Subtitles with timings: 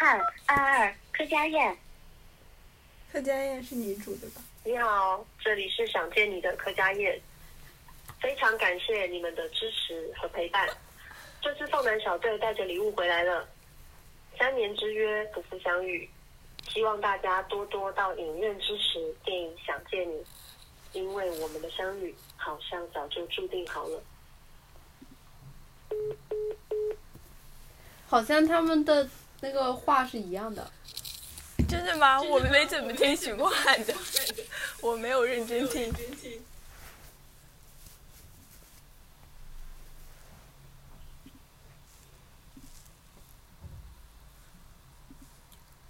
[0.00, 1.76] 汉，二二柯佳燕。
[3.12, 4.40] 柯佳燕是你煮的吧？
[4.64, 7.20] 你好，这里是想见你的柯佳燕，
[8.18, 10.66] 非常感谢你们的支持和陪伴。
[11.42, 13.46] 这次放南小队带着礼物回来了，
[14.38, 16.08] 三年之约不负相遇，
[16.66, 20.14] 希望大家多多到影院支持电影《想见你》，
[20.94, 24.02] 因为我们的相遇好像早就注定好了。
[28.06, 29.08] 好像他们的
[29.40, 30.70] 那个话是一样的。
[31.68, 32.20] 真的吗？
[32.20, 33.94] 我没怎么听许光汉的，
[34.80, 35.92] 我没有认真听。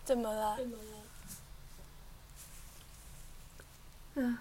[0.05, 0.59] 怎么了？
[4.17, 4.37] 嗯，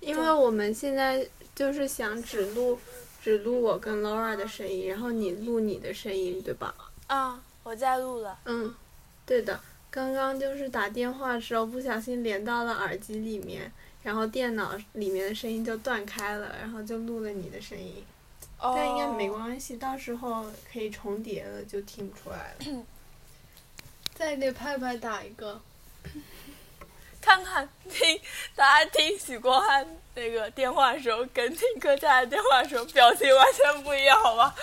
[0.00, 2.78] 因为我们现在就是想只录
[3.22, 6.74] 只录我跟 Laura 的声音，然后你录你的声音，对吧？
[7.06, 8.38] 啊，我在录了。
[8.44, 8.72] 嗯，
[9.26, 9.58] 对的。
[9.90, 13.72] 刚刚就是打电话的时候不小心连到了耳机里面，
[14.04, 18.04] 然后电脑里面的声音就断开了，然后就录了你的声音。
[18.60, 18.72] 哦。
[18.76, 22.84] 但应该没关系，到时候可以重叠了就听不出来了。
[24.14, 25.60] 再给派派打一个，
[27.20, 28.20] 看看听
[28.54, 29.84] 大家听许光汉
[30.14, 34.54] 那个电话的时候，跟听柯佳的电话的时候表情完全不一样，好吧？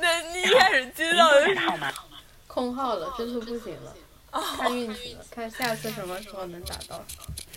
[0.00, 1.54] 那你一开始接到的是
[2.52, 3.96] 空号了，这次不行了，
[4.30, 7.02] 看运气了，看下次什么时候能打到。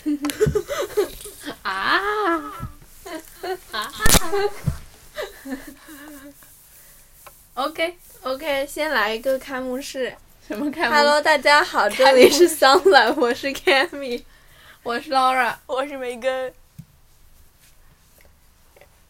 [1.63, 2.69] 啊！
[3.73, 3.91] 啊
[7.55, 10.15] ！OK OK，先来一个开幕式。
[10.47, 14.23] 什么开幕？Hello，大家好，这里是 Sunlight，我是 Cammy，
[14.81, 16.53] 我是 Laura，我是梅根。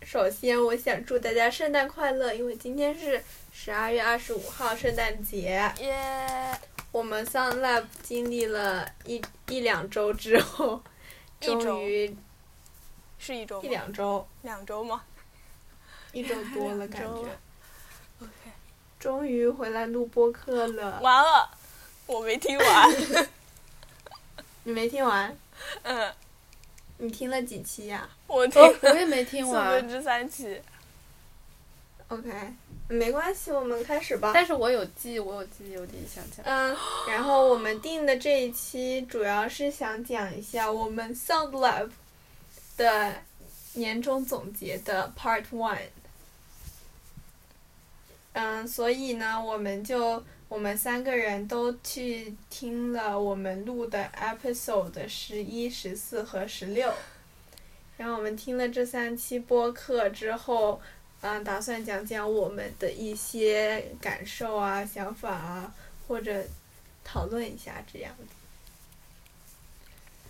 [0.02, 3.24] 首先，我想祝大家圣诞快乐，因为今天是
[3.58, 5.72] 十二月二十五号，圣诞节。
[5.80, 6.60] 耶！
[6.92, 10.84] 我们 Sunlight 经历了一一两周之后，
[11.40, 12.14] 终于
[13.18, 15.02] 是一周一两周，两周吗？
[16.12, 17.22] 一周多了，感觉。
[18.20, 18.30] OK。
[19.00, 21.00] 终于回来录播课了。
[21.00, 21.50] 完了，
[22.08, 23.28] 我没听完。
[24.66, 25.36] 你没听完？
[25.84, 26.14] 嗯。
[26.98, 28.08] 你听了几期呀？
[28.28, 29.66] 我听，我也没 听完。
[29.66, 30.62] 四分之三期。
[32.10, 32.30] OK，
[32.88, 34.32] 没关系，我们开始吧。
[34.34, 36.46] 但是我有记，我有记，有点想讲。
[36.46, 36.76] 嗯，
[37.10, 41.90] 然后我们定的这一期主要是想讲一下我们 Sound Lab
[42.78, 43.14] 的
[43.74, 45.78] 年终总结的 Part One。
[48.34, 56.94] 嗯，所以呢，我们就我们三个人都去听了我们录的 episode 十一、十四和十六，
[57.98, 60.80] 然后我们听了这三期播客之后，
[61.28, 65.74] 嗯，打算讲讲我们的一些感受啊、想法啊，
[66.08, 66.46] 或者
[67.04, 68.26] 讨论一下这样子。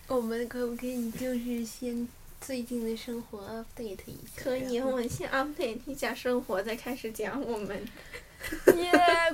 [0.08, 2.08] 我们可不可以就是先？
[2.42, 4.44] 最近的生活 update 一下。
[4.44, 7.86] 可以，我们先 update 一下生活，再开始讲我们。
[8.78, 8.92] 耶，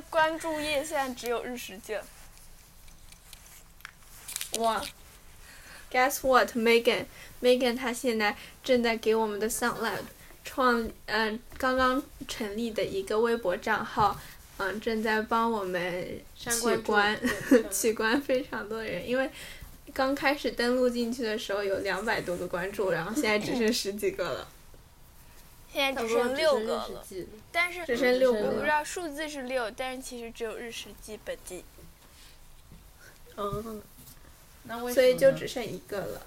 [0.10, 2.00] 关注页现在只有日食镜。
[4.60, 4.82] 哇
[5.92, 10.04] ！Guess what，Megan？Megan 她现在正在给我们的 Sunlight
[10.44, 14.20] 创嗯刚刚成立的一个微博账号，
[14.58, 17.20] 嗯正在帮我们取关
[17.72, 19.30] 取关非常多人，因为。
[19.94, 24.48] 刚开始登录进去的时候有两百多个关注，然后现在只剩十几个了。
[25.74, 27.06] 现在只剩六个了，
[27.52, 28.40] 但是只剩六个。
[28.40, 31.66] 我不知道数字是六，但是其实只有日食记本记。
[33.36, 33.82] 嗯，
[34.94, 36.26] 所以就只剩一个了。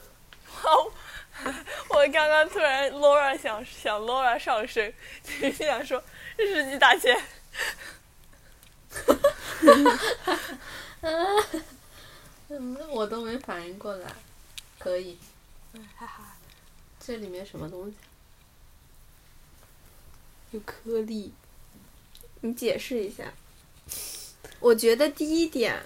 [1.34, 1.52] 好，
[1.90, 4.92] 我刚刚突然 Laura 想想 Laura 上升，
[5.40, 6.02] 就想说
[6.36, 7.14] 日食记打钱。
[8.90, 10.36] 哈哈哈哈
[11.00, 11.60] 哈！
[12.48, 14.08] 嗯，我都没反应过来，
[14.78, 15.18] 可以。
[15.96, 16.36] 哈哈，
[17.00, 17.96] 这里面什么东西？
[20.52, 21.34] 有颗粒。
[22.42, 23.32] 你解释一下。
[24.60, 25.82] 我觉得第一点，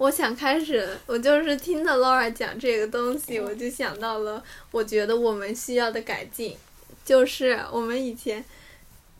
[0.00, 6.56] 我想开始，我就是听到 Laura 讲这个东西，我就想到了，我觉得我们需要的改进，
[7.04, 8.42] 就是我们以前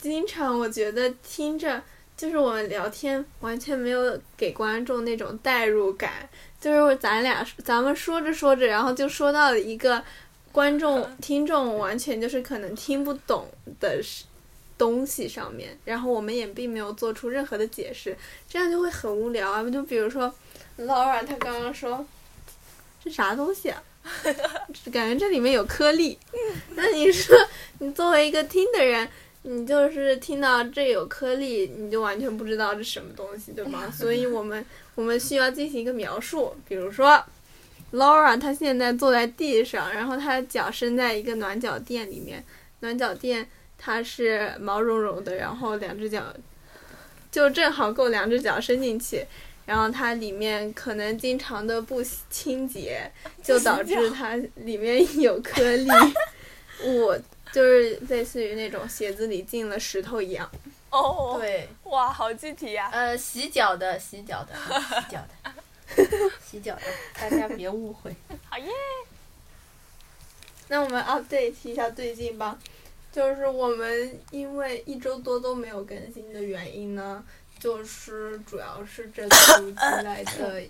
[0.01, 1.83] 经常，我觉得听着，
[2.17, 6.27] 就是我们聊天完全没有给观众那种代入感，
[6.59, 10.03] 就是咱俩咱们说着说着，然后就说到了一个
[10.51, 13.47] 观众听众完全就是可能听不懂
[13.79, 14.25] 的事
[14.79, 18.17] 东西上面，然后我们也并没有做出任何的解释，
[18.49, 19.63] 这样就会很无聊啊。
[19.71, 20.35] 就比如说
[20.81, 22.05] Laura 她刚刚说
[23.03, 23.83] 这啥东西啊？
[24.91, 26.19] 感觉这里面有颗粒。
[26.75, 27.37] 那你说
[27.79, 29.09] 你作为一个听的人，
[29.43, 33.89] 你就是听到这有颗粒，你就完全不知道这什么东西，对吗？
[33.93, 37.23] 所以我们我们需要进行一个描述，比如说
[37.93, 42.43] Laura 她现在坐在地上，然后她的脚伸在一个暖脚垫里面，
[42.81, 46.35] 暖脚垫它是毛茸茸的，然后两只脚
[47.31, 49.27] 就正好够两只脚伸进去。
[49.71, 53.09] 然后它里面可能经常的不清洁，
[53.41, 55.89] 就导致它里面 有颗粒。
[56.83, 57.15] 物
[57.53, 60.51] 就是类似于那种鞋子里进了石头一样。
[60.91, 65.55] 哦，对，哇，好具体呀、呃，洗脚的，洗脚的，洗脚的，
[66.45, 66.83] 洗脚的，
[67.15, 68.13] 大家别误会。
[68.49, 68.67] 好耶！
[70.67, 72.59] 那我们 update 一下最近吧，
[73.13, 77.25] 就是我们因为一周多都没有更新的原因呢，
[77.61, 80.63] 就是主要是这突击来的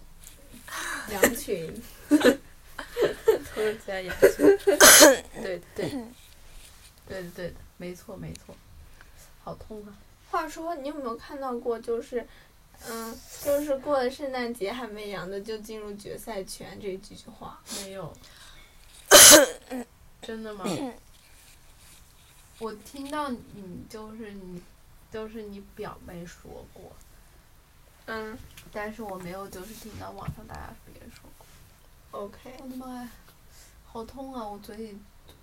[1.11, 1.83] 羊群。
[2.11, 4.59] 突如其来羊群。
[5.43, 5.91] 对对，
[7.07, 8.55] 对的对的，没错没错，
[9.43, 9.95] 好痛啊！
[10.31, 12.27] 话说，你有没有看到过，就是，
[12.89, 17.61] 嗯，就是过了圣诞节还没阳的就进入决赛圈这几句话？
[17.85, 18.13] 没有。
[20.23, 20.65] 真的吗？
[22.59, 24.63] 我听到你就是你，
[25.13, 26.93] 就是你表妹说过，
[28.07, 28.37] 嗯
[28.73, 31.47] 但是我没有就是听到网上大家别人说过。
[32.21, 32.55] ，OK。
[32.63, 33.09] 我的妈呀，
[33.85, 34.47] 好痛啊！
[34.47, 34.99] 我嘴里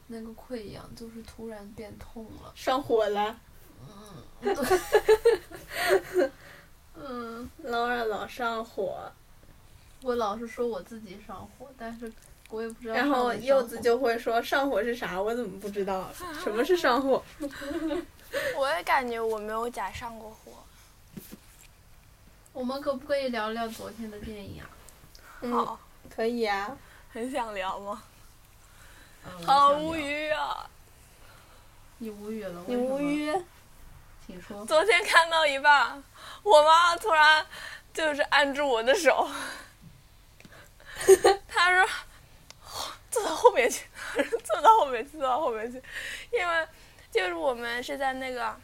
[0.07, 2.51] 那个溃疡就是突然变痛了。
[2.55, 3.39] 上火了。
[4.41, 4.55] 嗯，
[6.95, 9.11] 嗯，Laura 老上火，
[10.01, 12.11] 我老是说我自己上火，但是
[12.49, 12.95] 我也不知道。
[12.95, 15.21] 然后柚子就会说上火是啥？
[15.21, 16.09] 我怎么不知道？
[16.43, 17.21] 什么是上火？
[18.57, 20.51] 我也感觉我没有假上过火。
[22.53, 24.69] 我们可不可以聊聊昨天的电影啊？
[25.41, 25.79] 嗯，好，
[26.09, 26.75] 可以啊。
[27.13, 28.03] 很想聊吗？
[29.25, 29.95] 嗯好无。
[29.95, 30.69] 语啊！
[31.99, 32.63] 你无语了？
[32.67, 32.99] 你无？
[32.99, 33.33] 语？
[34.25, 34.65] 请说。
[34.65, 36.03] 昨天看到一半，
[36.43, 37.45] 我妈突然
[37.93, 39.29] 就是按住我的手，
[41.47, 41.89] 她说
[43.09, 45.81] 坐到后面去，她说坐到后面去，坐到后面去，
[46.31, 46.67] 因为
[47.17, 48.55] 就是我们是在那个，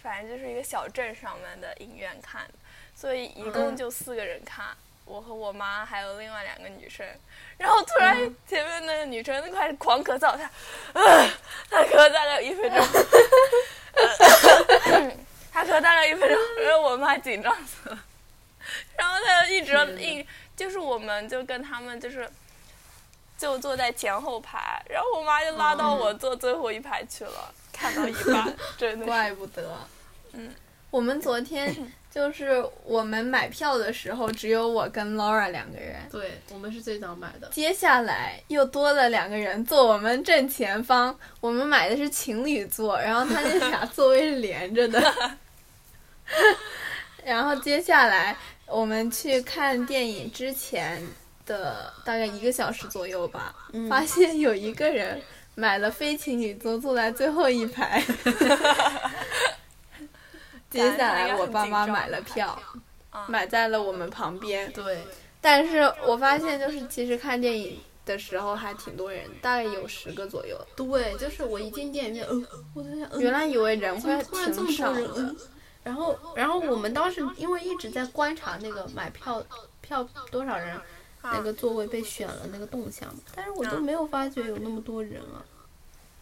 [0.00, 2.54] 反正就是一个小镇上面的影院看的，
[2.94, 3.76] 所以一共嗯。
[3.76, 4.66] 就四个人看。
[5.04, 7.04] 我和我妈还有另外两个女生，
[7.56, 8.14] 然后突然
[8.46, 10.50] 前面那个女生就开始狂咳嗽，她，
[10.92, 11.28] 呃，
[11.70, 12.86] 她咳大概有一分钟，
[15.50, 17.98] 她咳大概一分钟，然后我妈紧张死了，
[18.98, 22.30] 然后她就一直天哪一就是我们就跟他们就是
[23.38, 29.78] 就坐在前后排，然后我妈就拉到我坐最后一排去了，看到一半， 真的怪不得。
[30.32, 30.50] 嗯，
[30.90, 31.74] 我们昨天
[32.10, 35.96] 就是我们买票的时候，只有我跟 Laura 两个人。
[36.10, 37.48] 对，我们是最早买的。
[37.50, 45.14] 接下来又多了两个人坐我们正前方，我们买的是情侣座，然后他那俩 座位是连着的。
[47.24, 51.02] 然后接下来我们去看电影之前
[51.46, 55.20] 的大概一个小时左右吧，嗯发现有一个人
[55.58, 58.00] 买了非情侣座，坐在最后一排。
[60.70, 62.56] 接下来我爸妈买了票，
[63.10, 64.72] 啊买在了我们旁边。
[64.72, 65.02] 对，
[65.40, 70.56] 但是我发现，就是其实看电影的时候还挺多人，大概有十个左右。
[70.76, 72.40] 对，就是我一进电影院，呃，
[72.72, 74.92] 我在想，呃原来以为人会挺少？
[74.92, 75.36] 的嗯，
[75.82, 79.42] 然后，然后我们当时因为一直在观察那个买票
[79.80, 80.80] 票多少人，
[81.22, 85.44] 那个座位被选了那个动向嘛，但是我都没有发觉有那么多人啊。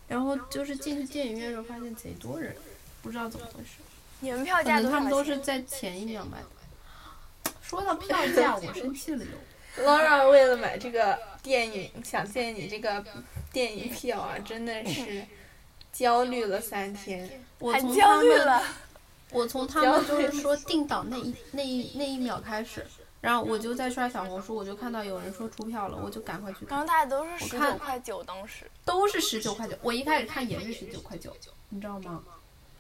[0.09, 2.55] 然后就是进去电影院的时候发现贼多人，
[3.03, 3.79] 不知道怎么回事，
[4.21, 5.03] 你们票可能他价多少钱？
[5.03, 6.47] 们都是在前一秒买的。
[7.61, 9.31] 说到票价，我生气了又。
[9.85, 13.05] Laura 为了买这个电影，想见你这个
[13.53, 15.25] 电影票啊，真的是
[15.93, 17.29] 焦虑了三天。
[17.59, 18.63] 我焦从他们虑了，
[19.33, 22.87] 我从他们就是说定档那一那一那一秒开始，
[23.27, 29.77] 然后我就在刷小红书，我就看到有人说出票了，我就赶快去看，然后大家都是十看九块九，当时都是十九块九。
[29.83, 31.37] 我一开始看也是十九块九，
[31.71, 32.23] 你知道吗？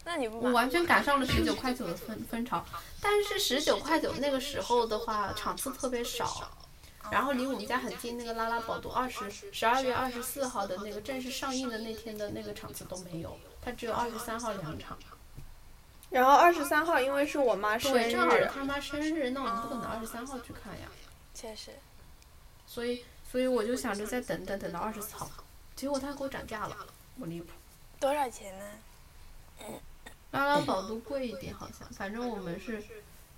[0.04, 2.64] 那你不我完全赶上了十九块九的风风潮，
[3.00, 6.48] 但是十九块九那个时候的话，场次特别少。
[7.10, 14.96] 然后离我们家很近，那个拉拉宝都二十十二月二十四号的那个正式上映的那天的那个场次都没有，它只有二十三号两场。
[16.16, 20.88] 然后二十三号因为是我妈生对，正好是日，他妈生日，那我们不可能二十三号去看呀。
[21.34, 21.72] 确实，
[22.66, 25.30] 所以，所以我就想着再等等等到二十四号，
[25.74, 26.74] 结果他给我涨价了，
[27.18, 27.48] 我离谱。
[28.00, 28.64] 多少钱呢？
[30.30, 32.82] 拉拉宝都贵一点好像，反正我们是，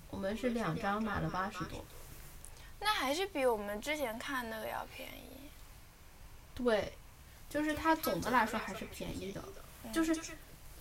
[0.09, 1.83] 我们是两张买了八十多。
[2.79, 5.49] 那还是比我们之前看那个要便宜。
[6.55, 6.93] 对，
[7.49, 9.43] 就是它总的来说还是便宜的，
[9.91, 10.17] 就是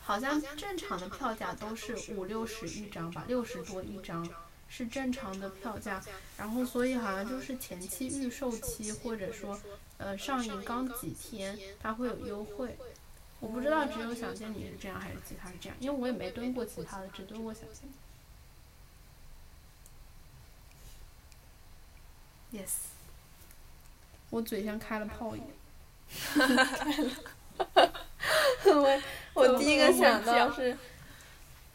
[0.09, 4.27] 好像正常的票价都是五六十一张吧，六十多一张
[4.67, 6.03] 是正常的票价。
[6.39, 9.61] 然后所以好像就是前期预售期或者说
[9.99, 12.79] 呃上映刚几天，它会有优惠。
[13.39, 17.87] 我不知道只有小仙女是这样还是其他是这样，因为我也没蹲过其他的，只蹲过小仙
[22.51, 22.59] 女。
[22.59, 22.71] Yes，
[24.31, 25.49] 我嘴像开了泡一样。
[28.65, 29.01] 我
[29.39, 30.77] 我第一个想到是，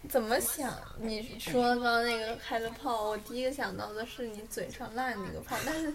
[0.10, 0.74] 怎么想？
[1.00, 5.94] 你说刚刚那个开了炮，我第一个想到的是你嘴上烂那个炮，但是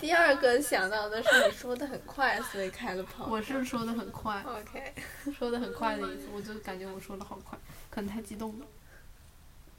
[0.00, 3.26] 第二个想到的是你说的很快，所以开了炮。
[3.28, 4.94] 我是说的很快，OK，
[5.36, 7.58] 说的很快的意思，我就感觉我说的好快，
[7.90, 8.66] 可能太激动了。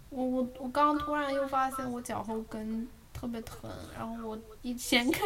[0.09, 5.21] 我我我刚刚突然又发现我脚后跟特别疼，然后我一掀开，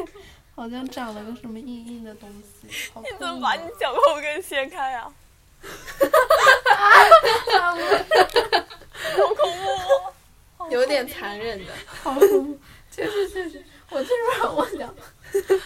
[0.54, 2.30] 好像长了个什么硬硬的东
[2.62, 3.70] 西，好你怎么把你啊！
[3.80, 5.12] 脚后跟掀开啊？
[9.18, 9.52] 好恐
[10.58, 10.70] 怖！
[10.70, 11.72] 有点残忍的。
[12.04, 12.60] 好恐怖，
[12.92, 14.94] 确实确实，我就是把我想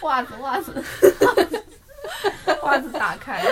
[0.02, 0.72] 袜子袜子
[2.62, 3.42] 袜子打开，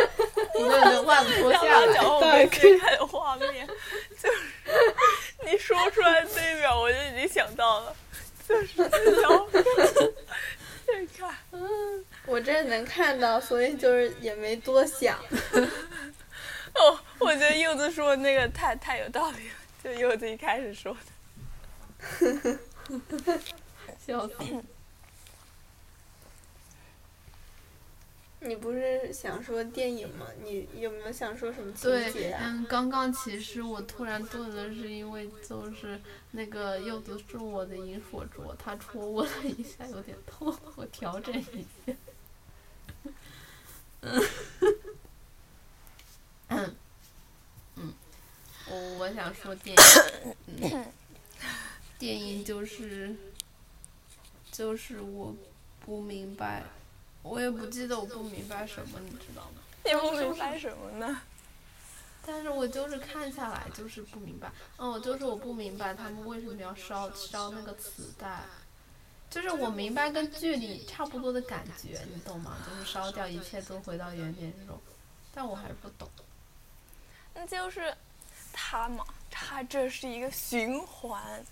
[0.53, 1.87] 不对不对，袜子脱下来。
[1.87, 3.67] 到脚后跟掀开的画面，
[4.23, 4.39] 就是
[5.45, 7.95] 你说出来那一秒，我就已经想到了，
[8.49, 8.77] 就是
[9.21, 9.63] 脚后跟
[10.87, 11.29] 掀开。
[12.27, 15.19] 我这能看到，所以就是也没多想。
[16.79, 22.59] 哦，我觉得柚子说的那个太太有道理了，就柚子一开始说的。
[24.05, 24.35] 笑死！
[28.41, 30.27] 你不是想说电影吗？
[30.45, 32.43] 你有没有想说什么情节对，啊？
[32.45, 41.93] 嗯，刚刚其实我突然顿了，是因为就是那个柚子是我的银火镯，他戳我了一下，有点痛，我调整一下。
[44.03, 44.23] 嗯，
[47.75, 47.95] 嗯，
[49.07, 50.93] 我我想说电影，嗯，
[51.97, 53.15] 电影就是
[54.51, 55.33] 就是我
[55.85, 56.65] 不明白，
[57.23, 59.63] 我也不记得我不明白什么，你知道吗？
[59.85, 61.21] 你不明白什么呢？
[62.27, 68.43] 但是我就是看下来就是不明白，嗯，我就是我不明白他们为什么要烧烧那个磁带，
[69.31, 72.57] 就是我明白跟剧里差不多的感觉，你懂吗？
[72.69, 74.81] 就是烧掉一切都回到原点这种，
[75.33, 76.11] 但我还是不懂。
[77.39, 77.95] 那就是
[78.59, 81.45] 它嘛，它这是一个循环，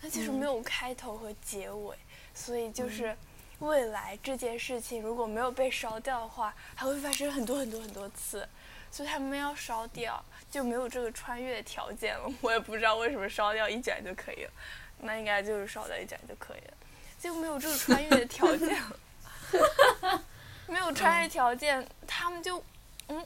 [0.00, 1.96] 它就是没有开头和结尾，
[2.34, 3.16] 所以就是
[3.60, 8.46] 未来这件事情如果没有被烧掉的话，还会发生很多很多很多次，
[8.90, 12.30] 所以他们要烧掉，就没有这个穿越的条件了。
[12.42, 14.50] 我也不知道为什么烧掉一卷就可以了，
[14.98, 16.74] 那应该就是烧掉一卷就可以了，
[17.18, 20.22] 就没有这个穿越的条件了。
[20.68, 22.62] 没有穿越条件，他们就
[23.08, 23.24] 嗯。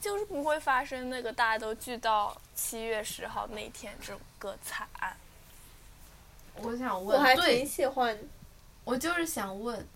[0.00, 5.14] 就是不会发生那个大家都聚到七月十号那天这个惨案。
[6.56, 8.18] 我想问，我还挺，喜欢。
[8.84, 9.86] 我就是想问，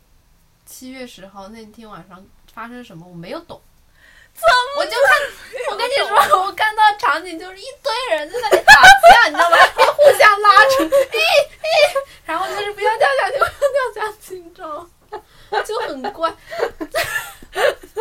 [0.67, 3.07] 七月十号那天晚上发生什么？
[3.07, 3.61] 我没有懂。
[4.35, 5.95] 怎么我就看，我跟你
[6.29, 9.57] 说，我看到场景就是一堆人在那里打架，你知道吗？
[9.97, 13.49] 互相拉扯， 咦咦，然后就是不要掉下去，不要
[13.95, 14.91] 掉下去，你知道吗？
[15.65, 16.35] 就很怪。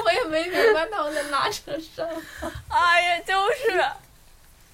[0.04, 2.22] 我也没明白他们在拉扯什么。
[2.70, 3.86] 哎呀，就是，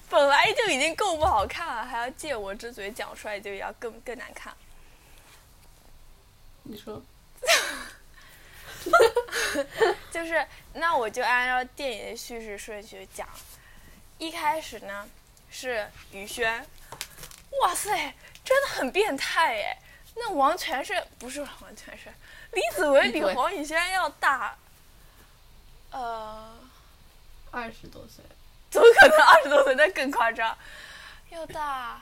[0.09, 4.53] 本来就已经够不好看了，还要借我之嘴讲出来，就要更更难看。
[6.63, 7.01] 你说，
[10.11, 13.27] 就是，那我就按照电影的叙事顺序讲。
[14.17, 15.07] 一开始呢
[15.49, 16.65] 是于轩，
[17.61, 19.77] 哇塞，真的很变态哎！
[20.15, 22.11] 那王全胜不是王全胜
[22.51, 24.57] 李子维比黄宇轩要大，
[25.91, 26.57] 呃，
[27.51, 28.23] 二十多岁，
[28.69, 29.75] 怎么可能二十多岁？
[29.75, 30.55] 那更夸张，
[31.29, 32.01] 要大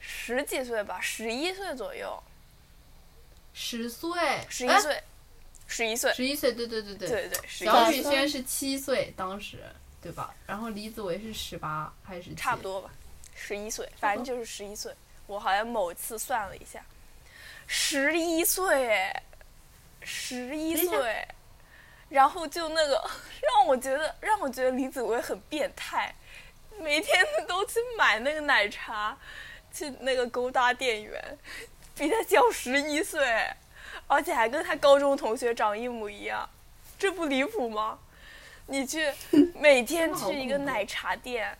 [0.00, 2.22] 十几岁吧，十一岁左右，
[3.54, 5.02] 十岁，十一岁，
[5.66, 7.08] 十一岁，十一岁，对对对对。
[7.08, 9.58] 对对对，十一小岁雨轩是七岁，当时
[10.02, 10.34] 对吧？
[10.46, 12.34] 然后李子维是十八还是？
[12.34, 12.62] 差不。
[12.62, 12.90] 多吧，
[13.34, 14.94] 十一岁，反正就是十一岁。
[15.26, 16.82] 我好像某次算了一下，
[17.66, 19.22] 十一岁哎，
[20.02, 21.28] 十一岁，
[22.08, 23.02] 然后就那个
[23.42, 26.14] 让我觉得让我觉得李子维很变态，
[26.78, 29.16] 每天都去买那个奶茶，
[29.72, 31.38] 去那个勾搭店员，
[31.94, 33.20] 比他小十一岁，
[34.06, 36.48] 而且还跟他高中同学长一模一样，
[36.98, 37.98] 这不离谱吗？
[38.66, 39.12] 你去
[39.54, 41.56] 每天去一个奶茶店，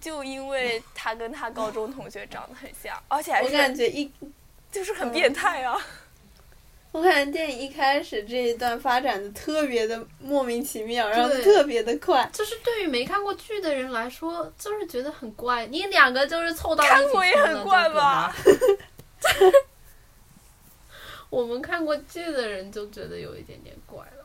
[0.00, 4.12] 就因为他跟他高中同学长得很像，而且还我感觉一，
[4.70, 5.76] 就是很变态啊！
[6.94, 12.30] 我感觉电影一开始这一段发展的特别的莫名其妙，然后特别的快。
[12.32, 15.66] 就是对于没看过剧的人来说，就是觉得很怪。
[15.66, 18.32] 你两个就是凑到一起看过也很怪吧？
[21.30, 24.24] 我们看过剧的人就觉得有一点点怪了。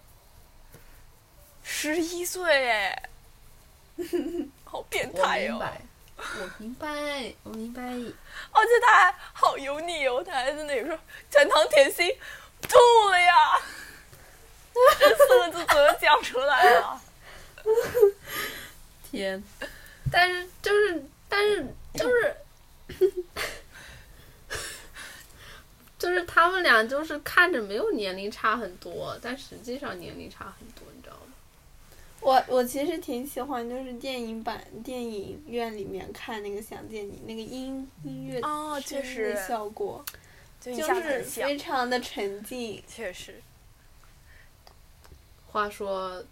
[1.64, 3.10] 十一岁哎，
[4.64, 5.50] 好变我态哦！
[5.50, 5.82] 明白，
[6.16, 7.82] 我明白，我明白。
[7.82, 10.96] 而且他还好油腻哦，他还在那里说
[11.32, 12.08] 全糖甜心
[12.62, 13.60] 吐了呀，
[15.00, 17.02] 这四个字怎么讲出来了？
[19.10, 19.44] 天，
[20.12, 22.36] 但是就是，但是就是，
[25.98, 31.22] 就是他们俩就是看着没有年龄差很多，但实际上年龄差很多，你知道吗？
[32.22, 40.04] 我我其实挺喜欢，就是电影版电影院里面看那个《想见你》那个音音乐哦确声的实效果，
[40.60, 42.84] 就是非，常的沉浸。
[42.88, 43.42] 确实。
[45.48, 46.24] 话说，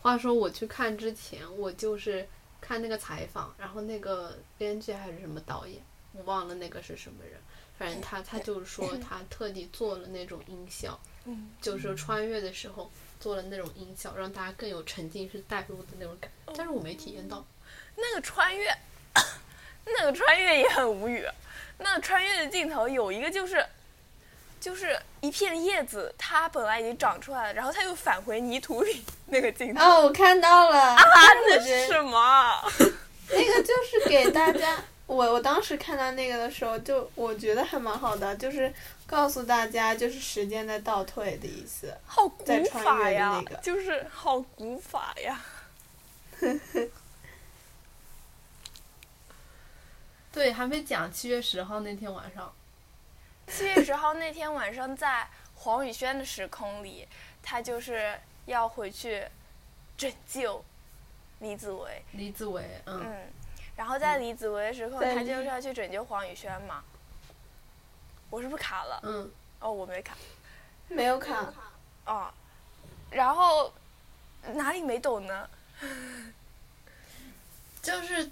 [0.00, 2.26] 话说我去看之前，我就是
[2.60, 7.34] 看那个采访，然后那个编剧还是什么导演，我忘了那个是什么人，
[7.78, 12.90] 反正他他就是说他特地做了那种音效，嗯，就是穿越的时候
[13.20, 17.44] 做了那种音效，让大家更有沉浸式带入的那种感觉，但是我没体验到。
[17.96, 18.74] 那个穿越，
[19.84, 21.26] 那个穿越也很无语。
[21.78, 23.64] 那穿越的镜头有一个就是，
[24.60, 29.84] 就是一片叶子，它本来已经长出来了，然后它又返回泥土里那个镜头。
[29.84, 31.02] 哦，我看到了，啊，
[31.46, 32.62] 那是什么啊？
[33.30, 38.72] 那个就是给大家，我我当时看到那个的时候，就我觉得还蛮好的，就是
[39.06, 41.94] 告诉大家，就是时间在倒退的意思。
[42.06, 45.40] 好古法呀，那个就是好古法呀。
[50.32, 52.52] 对，还没讲七月十号那天晚上，
[53.46, 57.08] 七月十号那天晚上，在黄宇轩的时空里，
[57.42, 59.26] 他就是要回去
[59.96, 60.64] 拯救
[61.40, 62.02] 李子维。
[62.12, 63.32] 李子维，嗯，嗯，
[63.76, 66.84] 然后在李子维的时空，在他就是要去拯救黄宇轩嘛。
[68.30, 69.00] 我是不是卡了？
[69.04, 70.16] 嗯，哦，我没卡。
[70.88, 71.52] 没有卡，
[72.06, 72.32] 哦，
[73.10, 73.72] 然后
[74.54, 75.48] 哪里没懂呢？
[77.82, 78.30] 就是，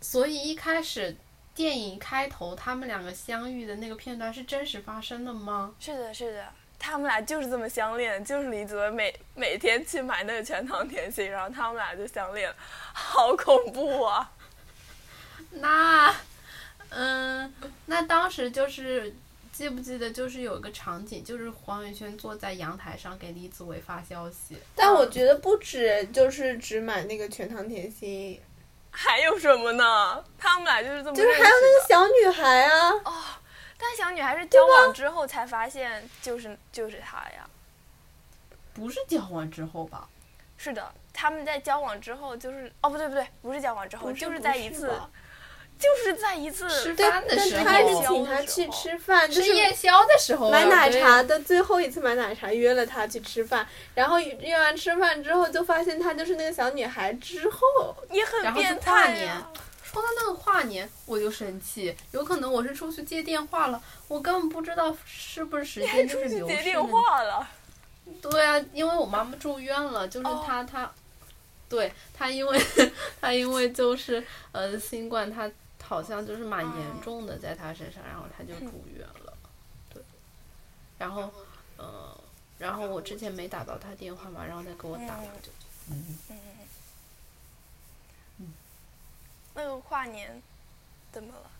[0.00, 1.16] 所以一开始
[1.60, 5.74] 电影开头他们两个相遇的那个片段是真实发生的吗？
[5.78, 6.46] 是的，是的，
[6.78, 12.56] 他们俩就是这么相恋，就是李子维每每天去买那个全糖甜心，然后他们俩就相恋了，
[12.94, 14.32] 好恐怖啊！
[15.52, 16.14] 那，
[16.88, 17.52] 嗯，
[17.84, 19.14] 那当时就是
[19.52, 28.40] 记不记得，就是有一个场景，就是黄宇轩坐在阳台上给李子维发消息，但我觉得不止，就是只买那个全糖甜心，
[28.90, 30.24] 还有什么呢？
[30.38, 33.12] 他们俩就是这么就是还有那个小女孩啊，哦
[33.78, 37.48] 但小女孩是交往之后才发现，就是就是他呀。
[38.74, 40.08] 不是交往之后吧？
[40.56, 45.10] 是的，他们在交往之后，就是哦，不对不对，不是交往之后，不就是在一次，吧
[45.80, 59.50] 就是在一次吃对，饭的时候，但他是夜宵请他去吃饭，就是是夜宵的时候啊买奶茶对的最后一次买奶茶约了他去吃饭，然后约完吃饭之后就发现她就是那个小女孩，之后也很变态啊。
[59.82, 66.86] 说到那个跨年，我就生气，有可能我是出去接电话了，我根本不知道是不是时间就出去是流逝接电。
[66.86, 67.48] 话了，
[68.22, 70.88] 对啊，因为我妈妈住院了，就是哦她她，
[71.68, 72.60] 对她因为
[73.20, 75.50] 她因为就是呃新冠，她
[75.90, 76.72] 好像就是蛮哦。
[76.78, 79.36] 严重的在他身上，然后他就住院了，
[79.92, 80.00] 对，
[80.96, 81.28] 然后
[81.76, 82.16] 呃
[82.58, 85.24] 然后我之前没打到他电话嘛，然后他给我打了
[85.90, 86.16] 嗯。
[86.28, 86.38] 嗯
[88.38, 88.52] 嗯，
[89.54, 90.40] 那个跨年
[91.10, 91.50] 怎么了？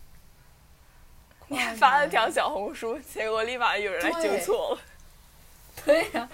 [1.47, 4.81] 你还发了条小红书，结果立马有人来纠错了。
[5.83, 6.29] 对呀、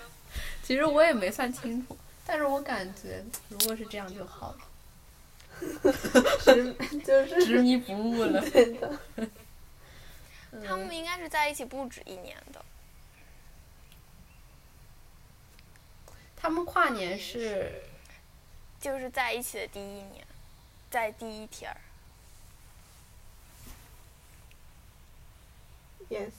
[0.62, 4.66] 其实我也没算清楚，但是我感觉如果是这样就好了，
[6.46, 8.41] 执就是执迷不悟了。
[8.52, 9.00] 对的，
[10.65, 12.63] 他们应该是在一起不止一年的，
[16.36, 17.84] 他们跨年是
[18.80, 20.26] 就是在一起的第一年，
[20.89, 21.78] 在第一天儿。
[26.10, 26.32] Yes。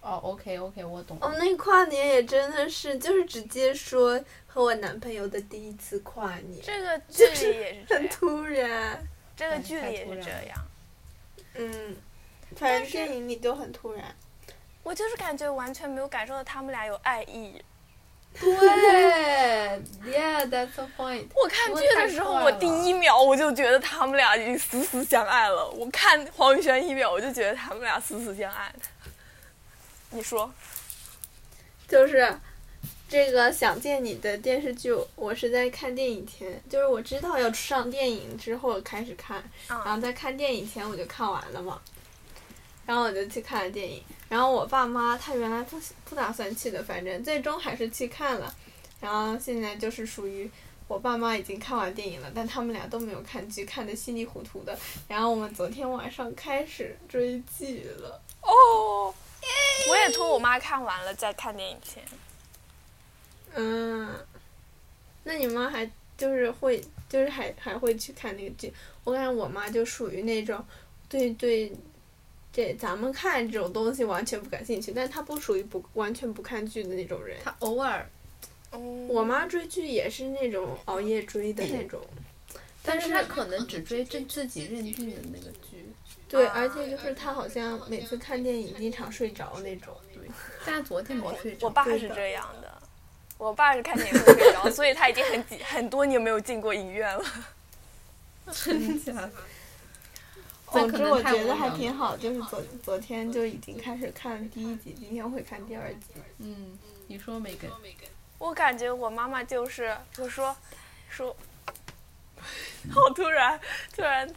[0.00, 1.18] 哦，OK OK，我懂。
[1.20, 9.06] 哦，那跨年也真的是，就是直接说和我男朋友的第一次跨年，这个距离也是这样，很突然。
[9.36, 10.58] 这个距离也是这样。
[11.54, 11.96] 嗯，
[12.56, 14.04] 反正电影里都很突然。
[14.82, 17.62] 我就是感觉完全没有感受到他们俩有爱意。
[18.40, 21.26] 对，Yeah，that's the point。
[21.34, 25.68] 我看剧的时候，我第一秒我就觉得他们俩已经死死相爱了。
[25.70, 28.72] 我看黄宇轩一秒，我就觉得他们俩死死相爱。
[30.12, 30.52] 你说，
[31.86, 32.36] 就是
[33.08, 41.80] 这个《想见你》的电视剧，我是在看电影前，就是我知道要上电影之后开始看，然后在看电影前我就看完了嘛，
[42.84, 44.02] 然后我就去看了电影。
[44.28, 48.52] 然后我爸妈他原来不不打算去的，反正最终还是去看了。
[49.00, 50.50] 然后现在就是属于
[50.86, 54.76] 我爸妈已经看完电影了，但他们俩都没有看剧，看得稀里糊涂的。
[55.06, 58.20] 然后我们昨天晚上开始追剧了。
[58.42, 59.14] 哦，
[59.88, 62.02] 我也托我妈看完了再看电影前。
[63.54, 64.14] 嗯，
[65.24, 68.72] 那你妈还就是会就是还还会去看那个剧？
[69.04, 70.64] 我感觉我妈就属于那种
[71.08, 71.72] 对对。
[72.52, 77.38] 这咱们看这种东西完全不感兴趣，但她不属于不完全不看剧的那种人。
[77.44, 78.04] 她偶尔，
[78.72, 82.00] 嗯我妈追剧也是那种熬夜追的那种，
[82.82, 85.69] 但是她可能只追自自己认定的那个剧。
[86.30, 89.92] 对，而且就是他好像每次看电影经常睡着那种。
[90.14, 90.22] 对，
[90.64, 91.66] 但昨天没睡着。
[91.66, 92.72] 我爸是这样的，
[93.36, 97.24] 我爸是看电影会睡着，所以他已经很几很多年没有进过影院了。
[98.52, 99.30] 真假的？
[100.70, 106.14] 总之我觉得还挺好，就是昨昨天就已经开始看第一集，今天会看第二集。
[106.38, 107.68] 嗯，你说每个？
[108.38, 110.56] 我感觉我妈妈就是我说
[111.08, 111.36] 说，
[112.90, 113.60] 好突然，
[113.94, 114.28] 突然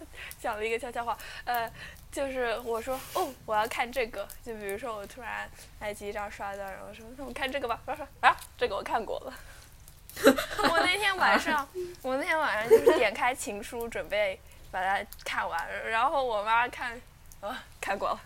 [0.41, 1.71] 讲了一个悄悄话，呃，
[2.11, 9.33] 就是我说哦我要看这个，就比如说我突然爱奇艺上刷到，然后说那我看这个吧，说说啊这个我看过了。
[10.69, 11.67] 我那天晚上，
[12.01, 14.39] 我那天晚上就是点开《情书》准备。
[14.73, 16.99] 把它看完，然后我妈看，
[17.41, 18.19] 啊，看过了。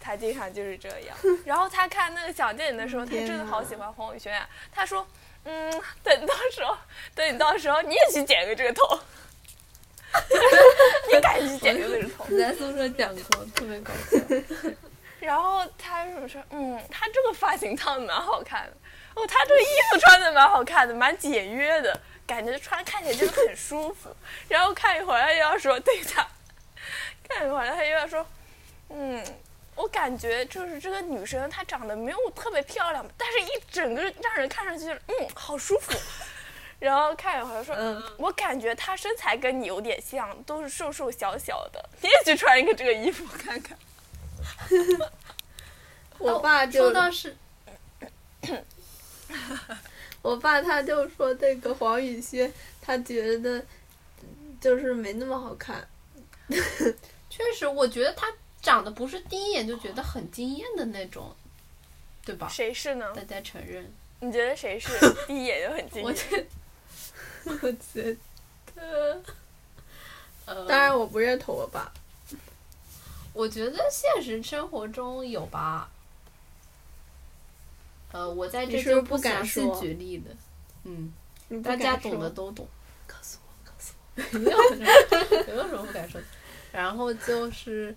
[0.00, 1.16] 她经常就是这样。
[1.44, 4.48] 然后她看那个《小电影》的时候，她真的好喜欢黄宇轩啊。
[4.70, 5.04] 她说
[5.44, 6.76] ：“嗯，等到时候，
[7.14, 8.98] 等你到时候你也去剪个这个头，
[11.12, 14.18] 你赶紧去剪个这个头。”你在宿舍讲过，特别搞笑。
[15.20, 18.72] 然后她说：“嗯，他这个发型烫的蛮好看的，
[19.14, 24.08] 哦，他这个衣服穿的蛮好看的，蛮简约的。”感觉穿看起来就是很舒服，
[24.48, 26.26] 然后看一会儿他又要说对他，
[27.28, 28.26] 看一会儿他又要说，
[28.88, 29.22] 嗯，
[29.74, 35.92] 我感觉就是这个女生她长得没有特别漂亮，但是一整个让人看上去嗯好舒服，
[36.78, 43.76] 然后看一会儿说，嗯，我感觉她身材跟你有点像，都是瘦瘦小小的，你也去穿一个这个衣服看看。
[46.18, 47.36] 我爸就说到是。
[50.20, 53.62] 我爸他就说那个黄雨萱，他觉得
[54.58, 55.86] 就是没那么好看。
[57.28, 58.26] 确实，我觉得他
[58.64, 61.32] 长得不是第一眼就觉得很惊艳的那种，
[62.24, 62.48] 对吧？
[62.48, 63.12] 谁是呢？
[63.14, 63.92] 大家承认。
[64.20, 64.88] 你觉得谁是
[65.28, 66.04] 第一眼就很惊艳？
[66.04, 66.46] 我觉，
[67.44, 68.16] 我觉
[68.74, 69.22] 得，
[70.46, 71.92] 呃，当然我不认同我爸。
[73.34, 75.90] 我觉得现实生活中有吧。
[78.12, 80.30] 呃，我在这就不详细举例的，
[80.84, 81.12] 嗯，
[81.62, 82.66] 大家懂的都懂。
[83.06, 84.58] 告诉我，告诉我，没有，
[85.46, 86.18] 没有什么不敢说。
[86.72, 87.94] 然后就是，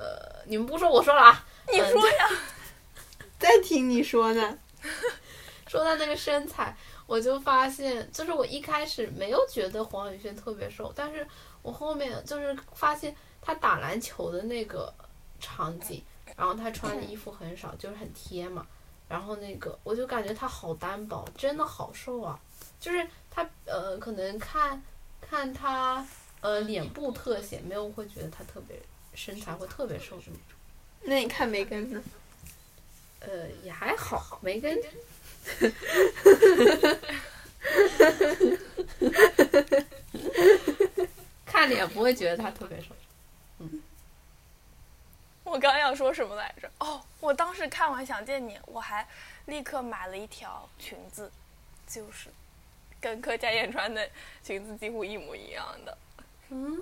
[0.00, 1.44] 呃，你们不说，我说了啊。
[1.70, 2.28] 你说呀。
[3.38, 4.58] 在听你说呢。
[5.68, 6.74] 说到那个身材，
[7.06, 11.26] 我就发现，就是我一开始没有觉得黄宇轩特别瘦，但是
[11.62, 14.92] 我后面就是发现他打篮球的那个
[15.38, 16.02] 场景。
[16.36, 18.66] 然后他穿的衣服很少，就是很贴嘛。
[19.08, 22.38] 然后那个，我就感觉他好单薄，真的好瘦啊！
[22.78, 24.80] 就是他呃，可能看
[25.20, 26.06] 看他
[26.40, 28.80] 呃脸部特写，没有会觉得他特别
[29.14, 30.40] 身材会特别瘦的那种。
[31.02, 32.02] 那你看梅根呢？
[33.20, 34.78] 呃，也还好，梅根。
[41.44, 42.94] 看脸不会觉得他特别瘦，
[43.58, 43.82] 嗯。
[45.44, 46.70] 我刚要说什么来着？
[46.78, 49.06] 哦，我当时看完《想见你》，我还
[49.46, 51.30] 立刻买了一条裙子，
[51.86, 52.28] 就是
[53.00, 54.08] 跟柯佳燕穿的
[54.44, 56.09] 裙子几乎一模一样的，嗯、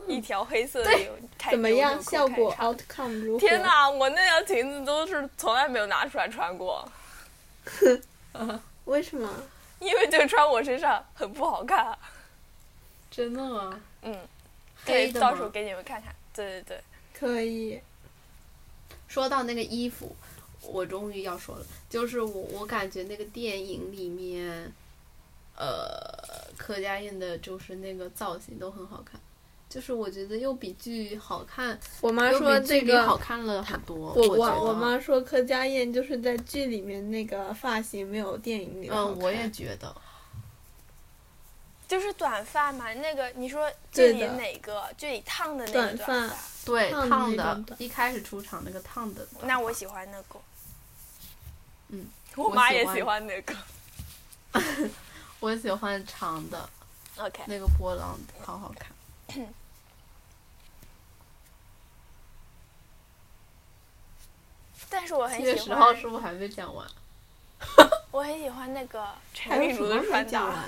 [0.07, 0.91] 一条黑色的。
[1.51, 2.03] 怎么样？
[2.03, 3.39] 效果 outcome 如何？
[3.39, 3.89] 天哪！
[3.89, 6.87] 我那条裙子都是从来没有拿出来穿过。
[8.87, 9.29] 为什么？
[9.81, 11.97] 因为就穿我身上很不好看。
[13.11, 13.81] 真的吗？
[14.03, 14.17] 嗯，
[14.85, 15.13] 可以？
[15.13, 16.15] 到时候给你们看看。
[16.35, 16.81] 对对对，
[17.13, 17.81] 可以。
[19.07, 20.15] 说到那个衣服，
[20.63, 24.71] 我终于要说了，就是我我感觉那个电影里面，
[25.57, 29.19] 呃，柯佳嬿的就是那个造型都很好看，
[29.69, 34.13] 就是我觉得又比剧好看，我妈说这比剧里好个，看了很多。
[34.15, 39.23] 我我我妈说柯佳燕就是在剧里面那个发型没有电影里好嗯，看。
[39.23, 39.95] 我也觉得，
[41.87, 42.93] 就是短发嘛。
[42.95, 44.85] 那个你说剧里哪个？
[44.97, 50.41] 剧里烫的那短个短发对烫的一开始出场那个烫的，那我喜欢那个。
[51.89, 53.55] 嗯， 我妈也喜欢那个。
[55.41, 56.69] 我喜欢长的
[57.19, 58.91] OK，那个波浪，好好看。
[64.91, 66.87] 但是我很喜十号欢，是不是还没讲完？
[68.11, 70.65] 我很喜欢那个 陈还玉茹有什么没的穿搭。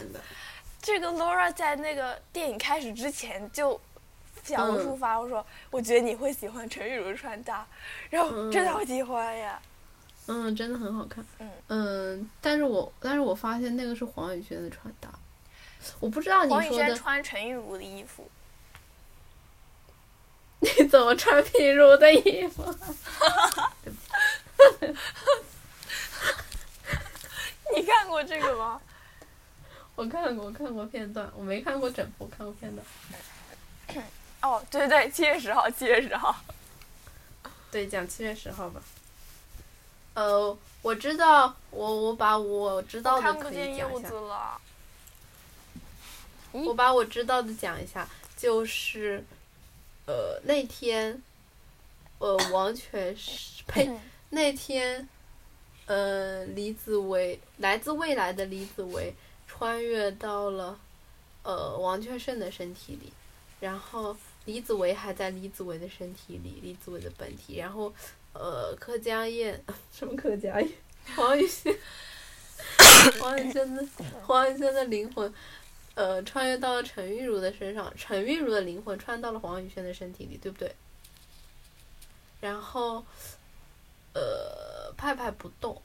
[0.82, 3.78] 这个 Laura 在那个电影开始之前就
[4.42, 7.66] 小红书嗯发，我说我觉得你会喜欢陈玉茹的穿搭，
[8.10, 9.60] 然后真的好喜欢呀。
[10.26, 11.24] 嗯，真的很好看。
[11.38, 15.08] 嗯嗯，但是我但是我发现那个是黄宇轩的穿搭，
[15.98, 18.28] 我不知道你黄宇轩说的穿陈玉茹的衣服，
[20.60, 22.74] 你怎么穿品如的衣服？
[27.76, 28.80] 你看过这个吗？
[29.96, 32.86] 我看过，看过片段，我没看过整部，看过片段。
[34.42, 36.34] 哦，对对，七月十号，七月十号。
[37.70, 38.80] 对，讲七月十号吧。
[40.14, 44.08] 呃，我知道，我我把我知道的可以讲一下。
[44.08, 44.60] 子了。
[46.52, 49.24] 我把我知道的讲一下，就是，
[50.06, 51.22] 呃，那天，
[52.18, 53.88] 呃，王全是呸，
[54.30, 55.08] 那天，
[55.86, 59.12] 呃，李子维来自未来的李子维
[59.46, 60.78] 穿越到了，
[61.42, 63.12] 呃，王全胜的身体里，
[63.60, 67.92] 然后李子维还在李子维的身体里，李子维的本体，然后，
[68.32, 69.54] 呃，柯佳嬿
[69.92, 70.70] 什么柯佳嬿，
[71.16, 71.76] 黄宇轩，
[73.20, 73.84] 黄宇轩的
[74.24, 75.32] 黄宇轩的灵魂。
[75.96, 80.74] 呃，穿越到了陈玉茹的身上，陈玉茹的灵魂穿到了黄宇轩的身体里，对不对？
[82.40, 83.04] 然后，
[84.12, 85.80] 呃，派派不动，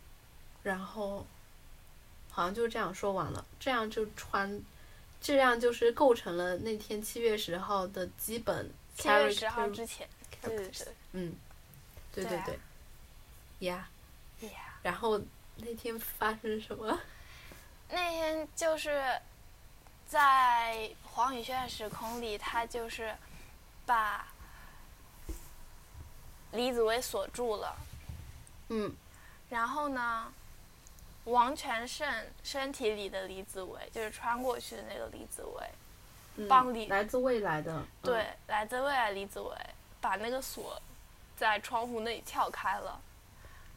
[0.63, 1.25] 然后，
[2.31, 4.61] 好像就这样说完了，这样就穿，
[5.21, 10.07] 这样就是构成了那天七月十号的基本七月十号之前，
[10.41, 10.87] 对对对。
[11.13, 11.35] 嗯，
[12.13, 12.59] 对对啊对
[13.67, 13.89] 呀，
[14.81, 15.21] 然后
[15.57, 16.99] 那天发生什么？
[17.89, 19.21] 那天就是
[20.07, 23.15] 在黄宇轩的时空里，他就是
[23.85, 24.27] 把
[26.51, 27.77] 李子维锁住了。
[28.69, 28.95] 嗯
[29.49, 30.33] 然后呢，
[31.25, 32.07] 王全胜
[32.43, 35.69] 身体里的李子维，就是穿过去的那个李子维，
[36.35, 39.55] 嗯，帮李来自未来的，嗯对，来自未来李子维
[40.01, 40.81] 把那个锁
[41.37, 43.01] 在窗户那里撬开了。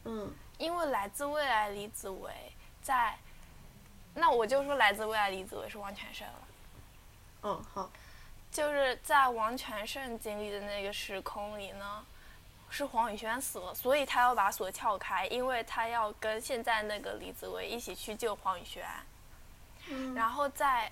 [0.05, 2.31] 嗯因为来自未来李子维
[2.81, 3.17] 在，
[4.13, 6.47] 那我就说来自未来李子维是王全胜了。
[7.43, 7.89] 嗯好，
[8.51, 12.05] 就是在王全胜经历的那个时空里呢，
[12.69, 18.83] 是黄宇轩死了，所以他要把锁撬开，因为他要跟现在那个李子维一起去救黄宇轩。
[20.13, 20.91] 然后在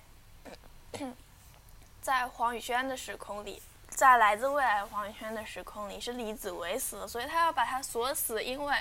[2.02, 8.76] 在黄宇轩的时空里，在来自未来黄宇轩的时空里是李子维死了，所以他要把他锁死，因为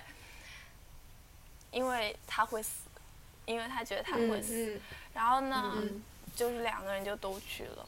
[1.72, 2.90] 因为他会死，
[3.46, 4.54] 因为他觉得他会死。
[4.54, 4.82] 嗯嗯，
[5.14, 6.04] 然后呢，嗯
[6.36, 7.86] 就是两个人就都去了。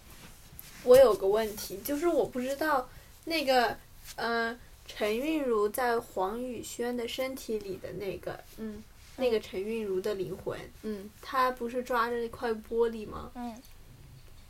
[0.84, 2.88] 我有个问题，就是我不知道
[3.26, 3.78] 那个，
[4.16, 4.58] 呃，
[4.92, 8.84] 陈韵如在黄宇轩的身体里的那个嗯
[9.18, 11.10] 那个陈韵如的灵魂，嗯。
[11.22, 13.32] 她不是抓着一块玻璃吗？
[13.36, 13.56] 嗯，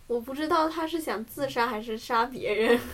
[0.08, 2.80] 我不知道她是想自杀还是杀别人。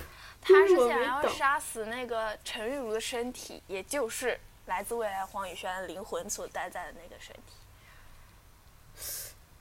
[0.47, 7.53] 他是想要杀死那个陈韵如的身体，也就是来自未来黄宇轩的灵魂所待在的那个身体。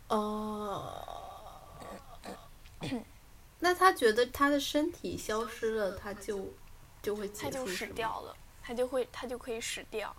[0.08, 1.02] 哦，
[3.60, 6.52] 那他觉得他的身体消失了，他就
[7.04, 7.86] 就会结他就死？
[7.88, 10.16] 掉了，他就会他就可以死掉。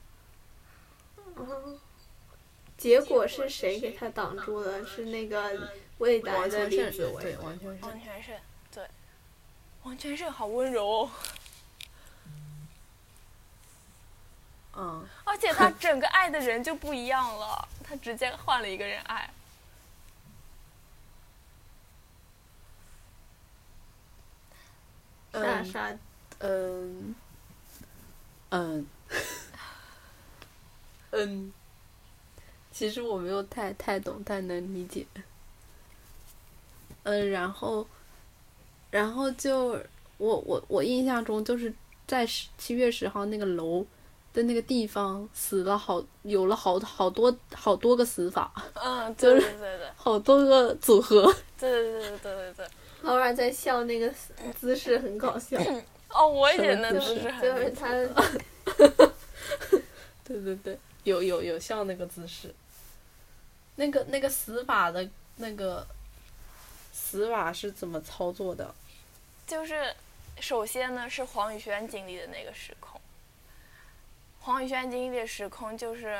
[2.77, 4.85] 结果是谁给他挡住了？
[4.85, 7.37] 是那个未来完的李子维对，。
[7.37, 8.39] 王全胜王全胜，
[8.71, 8.87] 对，
[9.81, 11.11] 王全胜好温柔哦，
[14.75, 19.27] 嗯，而且他整个爱的人就不一样了，他直接换了一个人爱。
[25.33, 25.97] 杀 嗯杀
[26.47, 27.15] 嗯
[28.49, 28.85] 嗯
[31.11, 31.51] 嗯，
[32.71, 35.05] 其实我没有太太懂，太能理解。
[37.03, 37.85] 嗯，然后，
[38.91, 39.69] 然后就
[40.17, 41.73] 我我我印象中就是
[42.07, 43.85] 在十七月十号那个楼
[44.33, 51.23] 的那个地方死了好有了好好多好多个死法，嗯， 对就是好多个组合。
[51.57, 52.67] 对对对对对对对。
[53.01, 54.11] 劳尔 在笑，那个
[54.59, 55.59] 姿势很搞笑，
[56.15, 57.29] 哦，我也觉得就是离谱
[57.77, 57.89] 他
[60.23, 62.55] 对对对，有有有像那个姿势。
[63.75, 65.85] 那个那个死法的那个
[66.93, 68.73] 死法是怎么操作的？
[69.45, 69.93] 就是
[70.39, 72.99] 首先呢是黄宇轩经历的那个时空，
[74.39, 76.17] 黄宇轩经历的时空就是，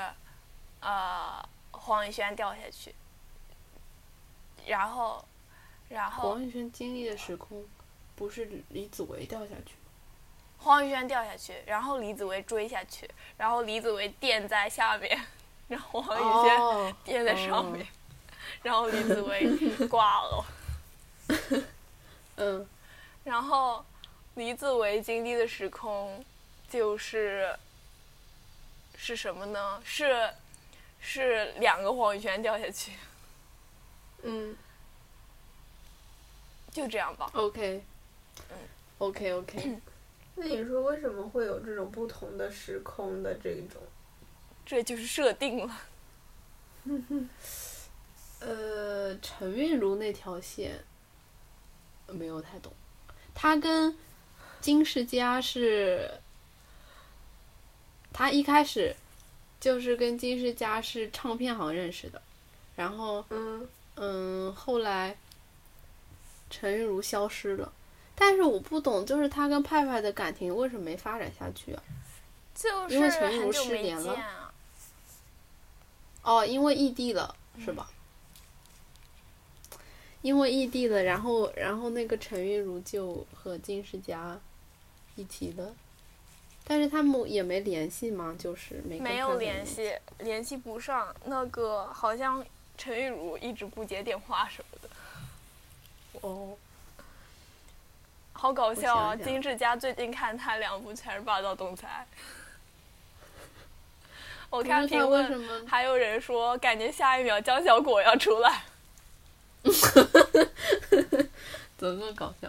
[0.81, 2.93] 呃，黄宇轩掉下去，
[4.67, 5.25] 然后，
[5.87, 7.65] 然后黄宇轩经历的时空，
[8.17, 9.84] 不是李子维掉下去吗？
[10.65, 15.23] 黄宇轩掉下去，然后李子维追下去，然后李子维垫在下面，
[15.67, 17.85] 然后黄宇轩哦，垫在上面，
[18.63, 19.47] 然后李子维
[19.87, 20.43] 挂了。
[22.37, 22.67] 嗯，
[23.23, 23.85] 然后
[24.33, 26.25] 李子维经历的时空
[26.67, 27.55] 就是
[28.97, 29.79] 是什么呢？
[29.85, 30.33] 是
[30.99, 32.93] 是两个黄宇轩掉下去，
[34.23, 34.57] 嗯，
[36.71, 37.29] 就这样吧。
[37.35, 39.77] OK，OK OK，
[40.35, 43.81] 那你说为什么会有这种不同的时空的这种？
[44.65, 45.81] 这就是设定了。
[48.41, 50.83] 呃，陈韵如那条线
[52.07, 52.71] 没有太懂，
[53.33, 53.97] 他跟
[54.61, 56.11] 金世佳是，
[58.13, 58.95] 他一开始
[59.59, 62.21] 就是跟金世佳是唱片行认识的，
[62.75, 65.17] 然后嗯，嗯，后来
[66.49, 67.71] 陈韵如消失了，
[68.15, 71.83] 但是我不懂，就是他跟派派的感情为什么没发展下去啊？
[72.55, 74.53] 就是因为陈玉如很久没失联了。
[76.23, 77.89] 哦，因为异地了，是吧？
[80.21, 84.39] 因为异地了，然后然后那个陈韵如就和金世佳
[85.15, 85.75] 一起了，
[86.63, 91.13] 但是他们也没联系嘛，就是没没有联系，联系不上。
[91.25, 92.43] 那个好像
[92.75, 94.89] 陈韵如一直不接电话什么的，
[96.27, 96.57] 哦，
[98.45, 99.09] 好搞笑啊！
[99.15, 102.05] 想想金志佳最近看他两部全是霸道总裁。
[104.51, 105.65] 我看评论？
[105.67, 108.65] 还有人说，感觉下一秒江小果要出来。
[111.75, 112.47] 怎么这么搞笑？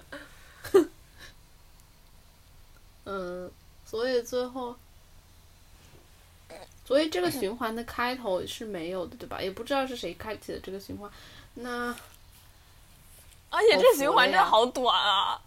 [3.06, 3.50] 嗯，
[3.86, 4.76] 所以最后，
[6.84, 9.40] 所以这个循环的开头是没有的，对吧？
[9.40, 11.10] 也不知道是谁开启的这个循环。
[11.54, 11.96] 那
[13.48, 15.40] 而且这循环真的好短啊！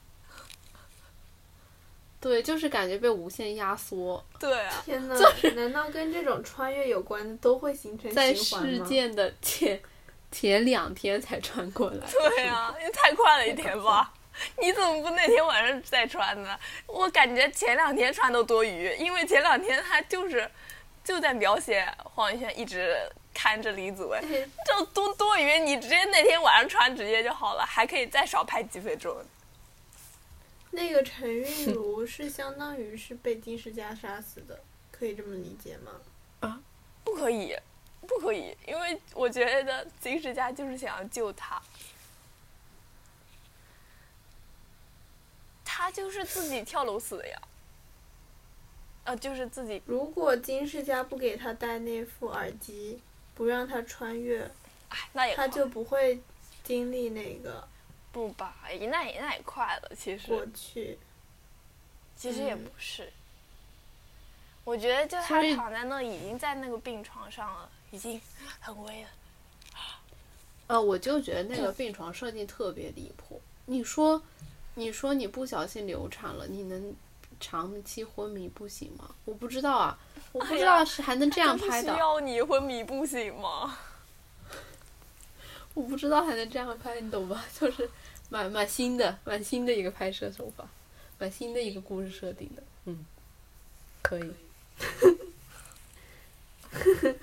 [2.21, 5.15] 对，就是感觉被无限压缩，对啊，天呐，
[5.55, 8.86] 难道跟这种穿越有关的都会形成在循环吗？
[8.86, 9.82] 事件的前
[10.32, 12.05] 前两天才穿过来。
[12.12, 14.13] 对啊， 也太快了一点吧？
[14.62, 16.58] 你怎么不那天晚上再穿呢？
[16.88, 20.50] 我感觉前两天穿都多余，因为前两天他就是
[21.04, 22.96] 就在描写黄宇轩一直
[23.33, 24.19] 看着李子维，
[24.65, 29.15] 这多多余，你直接那天晚上穿直接就好了，还可以再少拍几分钟。
[30.71, 34.59] 那个陈韵如是相当于是被金世佳杀死的，
[34.91, 35.91] 可以这么理解吗？
[36.41, 36.61] 啊
[37.03, 37.55] 不可以，
[38.01, 41.61] 不可以，因为我觉得金世佳就是想要救他，
[45.65, 47.41] 他就是自己跳楼死的呀。
[49.05, 53.01] 啊，就是自己如果金世佳不给他戴那副耳机，
[53.33, 54.43] 不让他穿越，
[54.89, 56.21] 哎，那也快他就不会
[56.63, 57.67] 经历那个
[58.12, 58.55] 不吧？
[58.63, 60.33] 哎那也那也快了，其实。
[60.33, 60.97] 我去。
[62.15, 63.12] 其实也嗯不是。
[64.65, 68.19] 我觉得就他躺在那，已经在那个病床上了，已经
[68.60, 69.10] 很危了。
[70.67, 73.41] 呃，我就觉得那个病床设计特别离谱。
[73.65, 74.21] 你说，
[74.75, 76.93] 你说你不小心流产了，你能
[77.39, 79.10] 长期昏迷不醒吗？
[79.25, 79.97] 我不知道啊，
[80.31, 83.77] 我不知道是还能这样拍的，需要你昏迷不醒吗？
[85.73, 87.45] 我不知道还能这样拍，你懂吧？
[87.59, 87.89] 就是
[88.29, 90.67] 蛮蛮新的，蛮新的一个拍摄手法，
[91.17, 93.05] 蛮新的一个故事设定的，嗯，
[94.01, 94.33] 可以。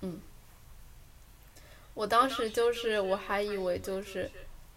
[0.00, 0.20] 嗯，
[1.94, 4.30] 我当时就是我还以为就是，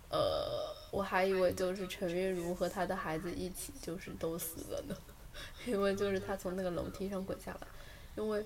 [0.09, 4.95] 呃，我还以为就是陈月如和她的孩子一起就是都死了呢，
[5.65, 7.67] 因为就是她从那个楼梯上滚下来，
[8.15, 8.45] 因为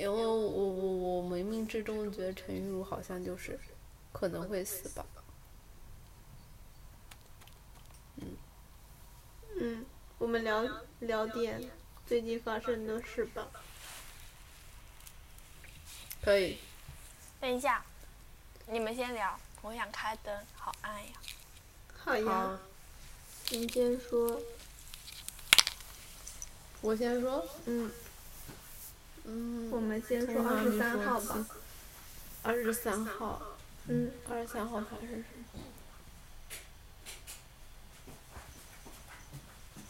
[0.00, 0.66] 因为我我
[1.20, 3.60] 我冥冥之中觉得陈玉茹好像就是
[4.14, 5.04] 可能会死吧。
[9.60, 9.84] 嗯，
[10.16, 10.66] 我们聊
[11.00, 11.70] 聊点
[12.06, 13.46] 最近发生的事吧。
[16.22, 16.56] 可以。
[17.38, 17.84] 等一下，
[18.68, 21.12] 你们先聊，我想开灯，好暗呀。
[21.94, 22.58] 好呀好，，
[23.50, 24.40] 你先说。
[26.80, 27.46] 我先说。
[27.66, 27.92] 嗯，
[29.24, 31.46] 嗯，我们先说二十三号吧。
[32.42, 33.42] 二十三号，
[33.86, 34.80] 嗯，二十三号。
[34.80, 35.60] 发生什么？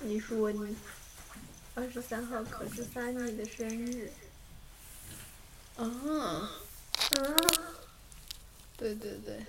[0.00, 0.76] 你说你
[1.74, 4.10] 二十三号可是 Sunny 的生日。
[5.76, 6.50] 啊，啊，
[8.76, 9.46] 对对对，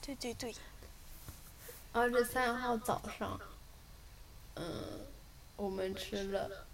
[0.00, 0.54] 对 对对，
[1.92, 3.38] 二十三号早上，
[4.54, 5.06] 嗯，
[5.56, 6.66] 我们吃了，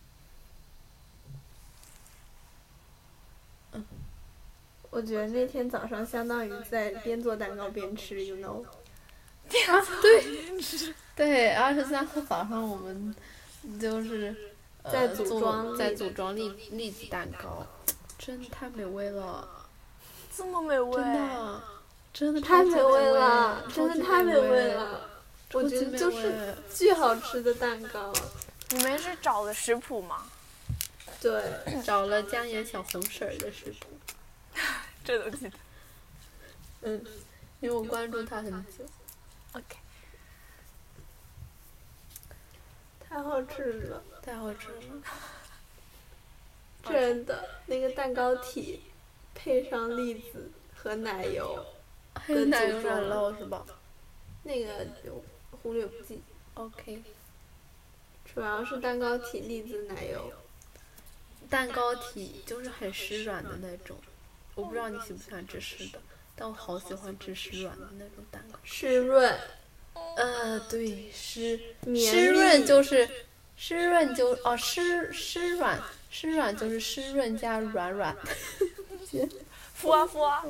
[4.90, 8.64] 我觉得那天早上相当于在边做蛋糕边吃，you know。
[11.14, 13.14] 对，二十三号早上我们
[13.80, 14.34] 就是、
[14.82, 17.66] 呃、在组装在组装栗栗子蛋糕，
[18.18, 19.48] 真的太美味了，
[20.36, 21.62] 这么美味，真的，
[22.12, 25.08] 真的太美味味了，真的太美味味了。
[25.52, 28.12] 我觉得就是巨好吃的蛋糕。
[28.70, 30.26] 你们是找的食谱吗？
[31.20, 33.80] 对，找了江野小红婶儿的视频，
[35.04, 35.58] 这都记得。
[36.82, 37.04] 嗯，
[37.60, 38.84] 因为我关注他很久。
[39.52, 39.76] OK，
[43.00, 45.02] 太好吃了，太好吃了，
[46.84, 47.48] 真的。
[47.66, 48.82] 那个蛋糕体
[49.34, 51.64] 配上栗子和奶油，
[52.14, 53.66] 还有奶油软酪是吧
[54.44, 55.24] 那个就
[55.62, 56.22] 忽略不计。
[56.54, 57.02] ？OK，
[58.24, 60.30] 主要是蛋糕体、栗子、奶油。
[61.48, 63.96] 蛋糕体就是很湿软的那种，
[64.54, 66.00] 我不知道你喜不喜欢吃湿的，
[66.34, 68.58] 但我好喜欢吃湿软的那种蛋糕。
[68.64, 69.38] 湿润，
[70.16, 71.60] 呃，对，湿
[71.94, 73.08] 湿润就是
[73.56, 75.80] 湿润就哦湿湿软
[76.10, 78.16] 湿软就是湿润加软软。
[79.74, 80.44] 敷啊敷啊，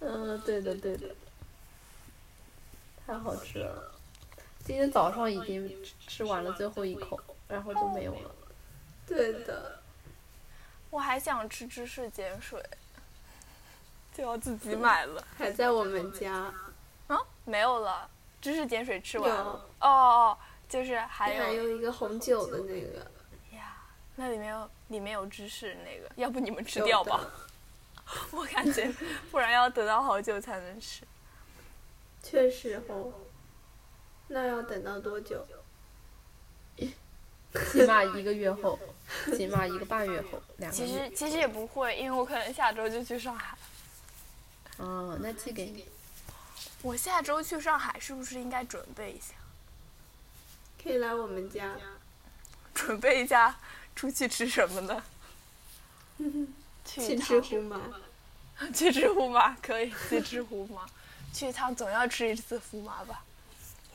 [0.00, 1.08] 嗯，对的对的，
[3.06, 3.92] 太好吃了。
[4.64, 7.18] 今天早上已经吃吃完了最后一口，
[7.52, 8.34] 然后就没有了。
[9.06, 9.80] 对的。
[10.88, 12.62] 我还想吃芝士碱水，
[14.14, 15.22] 就要自己买了。
[15.36, 16.52] 还在我们家，
[17.08, 18.08] 啊，没有了，
[18.40, 19.36] 芝士碱水吃完了。
[19.36, 19.50] 有
[19.80, 20.38] 哦哦，
[20.68, 22.98] 就是还有还有一个红酒的那个，
[23.54, 23.76] 呀，
[24.16, 27.26] 那里面有里面有芝士那个，要不你们吃掉吧？
[28.32, 28.92] 我感觉
[29.30, 31.06] 不然要等到好久才能吃。
[32.22, 33.12] 确实哦。
[34.28, 35.46] 那要等到多久？
[37.70, 38.78] 起码一个月后，
[39.36, 40.86] 起码一个半月后，两个其。
[40.86, 43.56] 实其实也不会，因为我可能下周就去上海。
[44.78, 45.86] 哦，那寄给你。
[46.82, 49.34] 我下周去上海是不是应该准备一下？
[50.82, 51.76] 可以来我们家。
[52.74, 53.54] 准备一下
[53.94, 55.02] 出去吃什么呢？
[56.84, 57.80] 去去一趟吃胡麻。
[58.74, 60.86] 去吃胡麻可以，去吃胡麻，
[61.32, 63.24] 去一趟总要吃一次胡麻吧，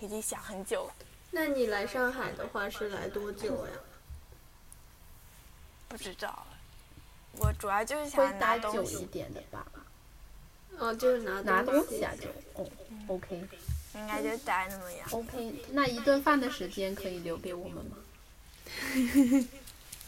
[0.02, 0.94] 已经想很久了，
[1.32, 3.74] 那你来上海的话是来多久呀？
[5.88, 6.48] 不知道了。
[7.40, 9.66] 我主要就是想待拿东西，久一点的吧？
[10.78, 12.28] 哦，就是拿拿东西东西啊，就
[12.62, 12.68] 哦
[13.08, 13.48] ，OK
[13.96, 15.08] 应该就待那么样。
[15.12, 17.98] OK，那一顿饭的时间可以留给我们吗？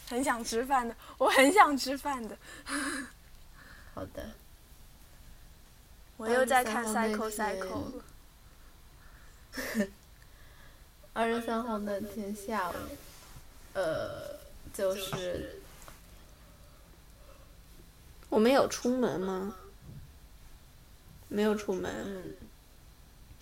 [0.08, 2.36] 很想吃饭的，我很想吃饭的。
[3.94, 4.30] 好的。
[6.16, 7.96] 我又在看23号那 Psycho 天 Psycho
[9.78, 9.88] 了。
[11.12, 12.74] 二十三号那天下午，
[13.74, 14.38] 呃，
[14.72, 15.60] 就是
[18.28, 19.56] 我们有出门吗？
[21.28, 21.92] 没有出门。
[22.06, 22.36] 嗯，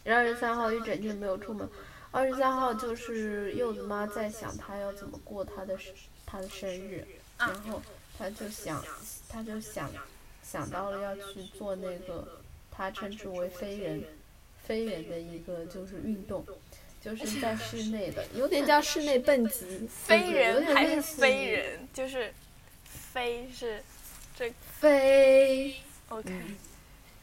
[0.07, 1.69] 二十三号一整天没有出门。
[2.11, 5.95] 二十三号就是柚子妈在想她要怎么过她的生
[6.25, 7.07] 她的生日，
[7.39, 7.83] 然后
[8.17, 8.83] 她就想，
[9.29, 9.91] 她就想
[10.43, 12.41] 想到了要去做那个
[12.71, 14.03] 她称之为飞人
[14.65, 16.47] 飞人的一个就是运动，
[17.03, 19.89] 就是 在室内的，有点叫室内蹦极。
[19.89, 21.89] 飞人还是飞人？
[21.95, 22.33] 就是
[22.85, 23.83] 飞是
[24.37, 25.75] 这飞。
[26.09, 26.31] OK。
[26.31, 26.57] 嗯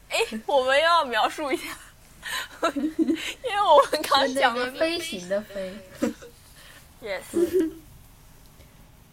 [0.08, 1.76] 哎，我们要描述一下，
[2.74, 5.74] 因为我们刚讲了飞行的飞，
[7.02, 7.72] yes。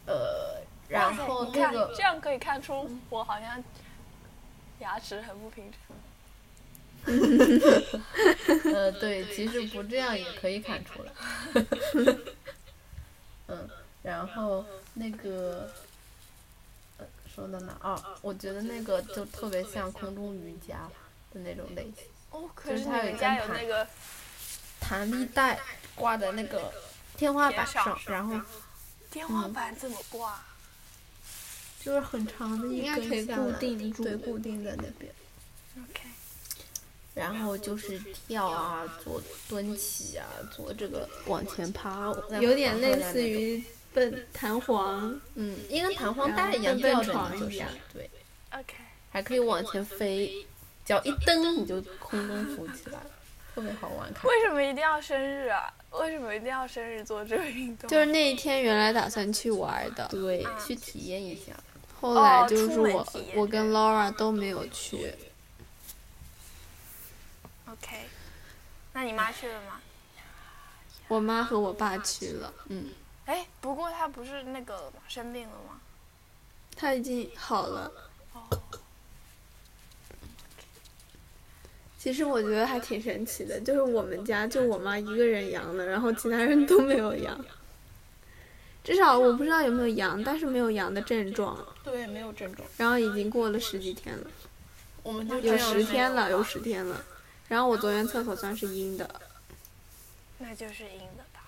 [0.07, 3.65] 呃，然后你看那个这样可以看出我好像
[4.81, 5.97] 牙齿很不平常。
[8.73, 11.13] 呃，对，其实不这样也可以看出来。
[13.49, 13.69] 嗯，
[14.03, 15.71] 然后那个，
[16.99, 17.77] 呃，说到哪？
[17.83, 20.89] 哦，我觉得那个就特别像空中瑜伽
[21.33, 23.89] 的那种类型，哦，可就是它有一们家根弹那个
[24.81, 25.59] 弹力带
[25.95, 26.73] 挂在那个
[27.17, 28.41] 天花板上上，然后
[29.11, 30.41] 天花板怎么挂？
[31.81, 35.13] 就是很长的一应该可以根下来固定住对，固定在那边。
[35.77, 36.09] OK，
[37.15, 48.11] 然后就是跳啊，做蹲起啊，做这个往前趴，有点类似于蹦弹簧，嗯，一跟弹簧带一样蹦吊着你，就是对
[48.53, 48.75] ，OK，
[49.11, 50.47] 还可以往前飞，
[50.85, 53.11] 脚一蹬你就空中浮起来了，
[53.55, 54.11] 特别好玩。
[54.15, 55.73] 看为什么一定要生日啊？
[56.01, 57.91] 为什么一定要生日做这个运动？
[57.91, 61.53] 就是那一天原来打算去玩的，对，去体验一下。
[62.01, 63.07] 后来哦就是我
[63.37, 65.13] 我跟 Laura 都没有去，
[67.73, 67.97] OK，
[68.93, 69.81] 那你妈去了吗？
[71.09, 72.91] 我妈和我爸去了，嗯，
[73.25, 74.93] 哎，不过她不是那个？
[75.09, 75.81] 生病了吗？
[76.77, 77.91] 她已经好了。
[78.35, 78.41] 哦，
[81.99, 87.43] 其实我觉得还挺神奇的，就是我们家就我妈一个人阳了，然后其他人都没有阳。
[88.85, 92.69] 至少我不知道有没有阳，但是没有阳的症状，对，没有症状。
[92.77, 94.27] 然后已经过了十几天了，
[95.03, 97.03] 我们就有十天了，有十天了。
[97.53, 99.07] 然后我昨天厕所算是阴的，
[100.39, 101.45] 那就是阴的吧？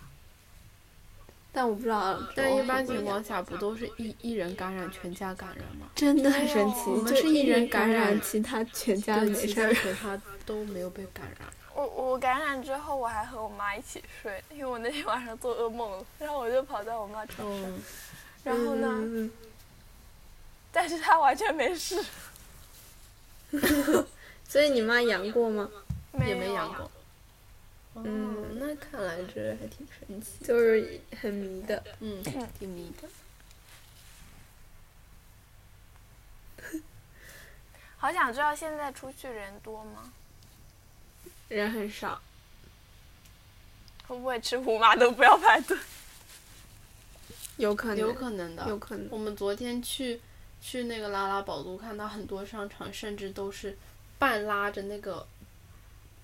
[1.51, 2.21] 但我不知道。
[2.37, 5.87] 但一般情况下不都是一一人感染全家感染吗？
[5.95, 9.73] 真的很神奇，我们就是一人人感染，其他全家对，没事儿。
[9.73, 11.49] 其他其他都没有被感染。
[11.75, 17.83] 我我感染之后，我还和我妈一起睡，因为我那天晚上做噩梦了，然后我就跑在我妈床上，嗯，
[18.45, 19.31] 然后呢，嗯
[20.71, 22.05] 但是她完全没事，
[24.47, 25.71] 所以你妈阳过吗？
[26.19, 26.91] 没有也没养过。
[27.97, 30.45] 嗯嗯，那看来这还挺神奇。
[30.45, 31.83] 就是很迷的。
[32.01, 32.23] 嗯，
[32.59, 33.09] 挺迷的。
[37.97, 40.13] 好想知道现在出去人多吗？
[41.49, 42.21] 人很少，
[44.09, 45.79] 会不会吃胡麻都不要排队？
[47.59, 48.67] 有可能，有可能的。
[48.69, 49.09] 有可能。
[49.11, 50.21] 我们昨天去
[50.61, 53.79] 去那个拉拉宝都，看到很多商场甚至都是
[54.19, 55.25] 半拉着那个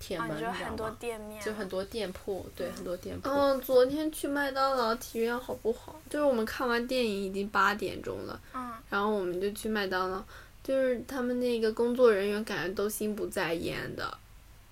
[0.01, 0.89] 铁啊，门，你说很多？
[0.99, 3.29] 店面，就很多店铺，对，很多店铺。
[3.29, 5.95] 嗯，昨天去麦当劳体验好不好？
[6.09, 10.21] 就是我们看完电影已经八点钟了，嗯，然后我们就去麦当劳，
[10.63, 14.17] 就是他们那个工作人员感觉都心不在焉的，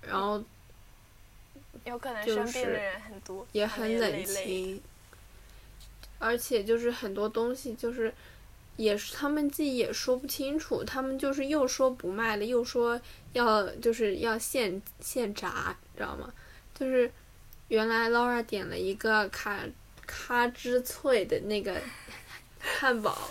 [0.02, 0.42] 然后
[1.84, 4.24] 有可能就是生病的人很多，也很冷。
[4.26, 4.82] 清，
[6.18, 8.12] 而且就是很多东西就是。
[8.80, 12.98] 也是他们自己也说不清楚，他们就是又说不卖了，又说
[13.34, 16.32] 要就是要现现炸，知道吗？
[16.74, 17.12] 就是
[17.68, 19.60] 原来 Laura 点了一个咔
[20.06, 21.78] 咔芝脆的那个
[22.58, 23.30] 汉堡，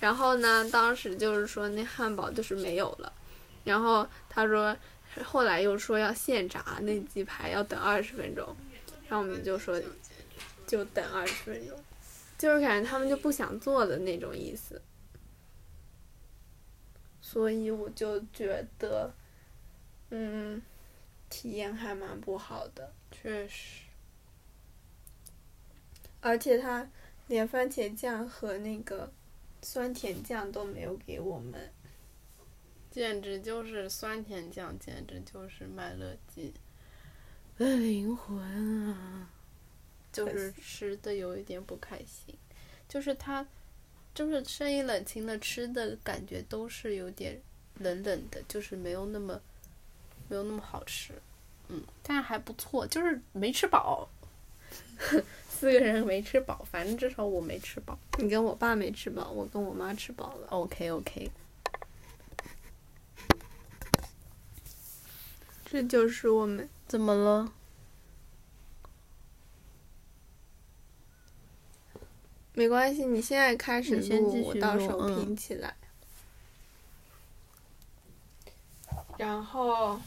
[0.00, 3.12] 然后呢，当时就是说那汉堡就是没有了，
[3.62, 4.76] 然后他说
[5.22, 8.44] 后来又说要现炸那鸡排要等二十分钟，
[9.08, 9.80] 然后我们就说
[10.66, 11.78] 就等二十分钟，
[12.36, 14.80] 就是感觉他们就不想做的那种意思，
[17.30, 19.12] 所以我就觉得，
[20.08, 20.62] 嗯，
[21.28, 22.90] 体验还蛮不好的。
[23.10, 23.82] 确实，
[26.22, 26.88] 而且他
[27.26, 29.12] 连番茄酱和那个
[29.60, 31.70] 酸甜酱都没有给我们。
[32.90, 36.54] 简直就是酸甜酱，简直就是麦乐鸡
[37.58, 38.42] 的灵魂
[38.88, 39.30] 啊！
[40.10, 42.34] 就是吃的有一点不开心，
[42.88, 43.46] 就是它，
[44.14, 47.40] 就是生意冷清了，吃的感觉都是有点
[47.78, 49.40] 冷冷的，就是没有那么
[50.28, 51.12] 没有那么好吃，
[51.68, 54.08] 嗯，但是还不错，就是没吃饱，
[55.48, 57.98] 四个人没吃饱，反正至少我没吃饱。
[58.18, 60.48] 你跟我爸没吃饱，我跟我妈吃饱了。
[60.48, 61.30] OK OK，
[65.64, 67.52] 这就是我们怎么了？
[72.58, 75.76] 没关系，你现在开始录，到时候拼起来。
[79.16, 80.00] 然后，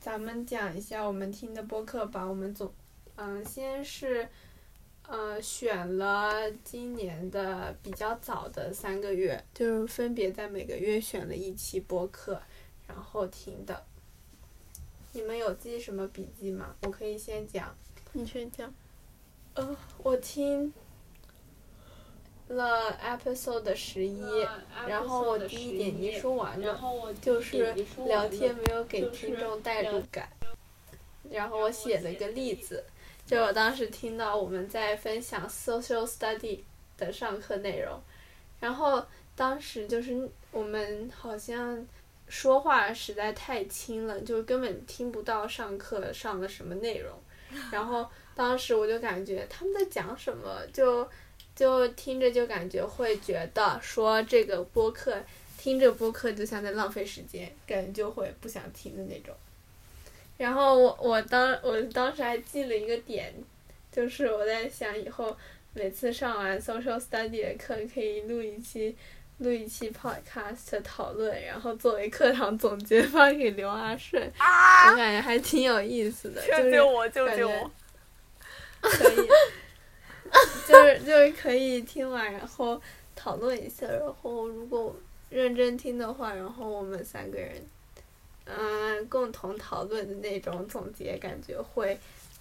[0.00, 2.24] 咱们讲一下我们听的播客吧。
[2.24, 2.72] 我们总，
[3.16, 4.28] 嗯，先是，
[5.08, 12.40] 呃，选了今年的比较早的三个月，就是分别在每个月选了一期播客，
[12.86, 13.84] 然后听的。
[15.14, 16.76] 你们有记什么笔记吗？
[16.82, 17.76] 我可以先讲。
[18.12, 18.72] 你先讲。
[19.54, 20.72] 呃，我听
[22.46, 24.46] 了 episode 十一，
[24.86, 26.78] 然后我第一点击说完了，
[27.20, 27.74] 就是
[28.06, 30.28] 聊天没有给听众代入感。
[31.28, 32.84] 然后我写了一个例子，
[33.26, 36.60] 就我当时听到我们在分享 social study
[36.96, 38.00] 的上课内容，
[38.60, 41.84] 然后当时就是我们好像
[42.28, 47.18] 说话实在太轻了，就根本听不到上课上了什么内容，
[47.72, 48.08] 然后。
[48.40, 51.06] 当时我就感觉他们在讲什么，就
[51.54, 55.14] 就听着就感觉会觉得说这个播客
[55.58, 59.34] 听着播客就像在浪费时间，感觉就会不想听的那种。
[60.38, 63.30] 然后我我当我当时还记了一个点，
[63.92, 65.36] 就是我在想以后
[65.74, 68.96] 每次上完 social study 的课可以录一期
[69.36, 77.70] 录一期 podcast 讨论，然后作为课堂总结发给刘阿顺，我感觉还挺有意思的， 就是救救我，救感觉救我！
[78.80, 79.28] 可以，
[80.66, 82.80] 就是就是可以听完然后
[83.14, 84.96] 讨论一下，然后如果
[85.28, 87.64] 认真听的话，然后我们三个人，
[88.44, 91.98] 嗯、共同讨论的那种总结，感觉会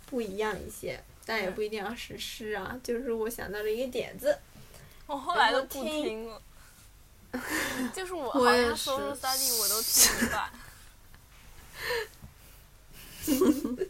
[0.07, 2.79] 不一样一些，但也不一定要实施啊。
[2.83, 4.37] 就是我想到了一个点子，
[5.05, 6.41] 我后来都不听听了，
[7.93, 10.49] 就是我好像搜是搜 study 我都听一半。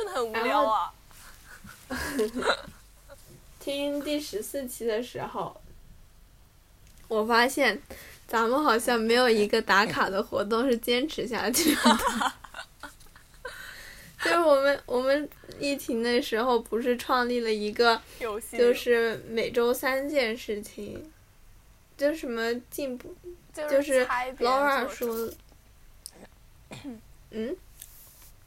[0.00, 0.92] 真的很无聊啊！
[3.60, 5.60] 听第十四期的时候，
[7.06, 7.82] 我发现
[8.26, 11.82] 咱们好像没有一个打卡的活动是坚持下去的。
[14.24, 15.28] 就是我们我们
[15.58, 18.00] 疫情的时候，不是创立了一个，
[18.52, 21.12] 就是每周三件事情，
[21.98, 23.14] 就什么进步，
[23.52, 24.06] 就就是
[24.38, 25.30] Laura 说，
[27.30, 27.56] 嗯，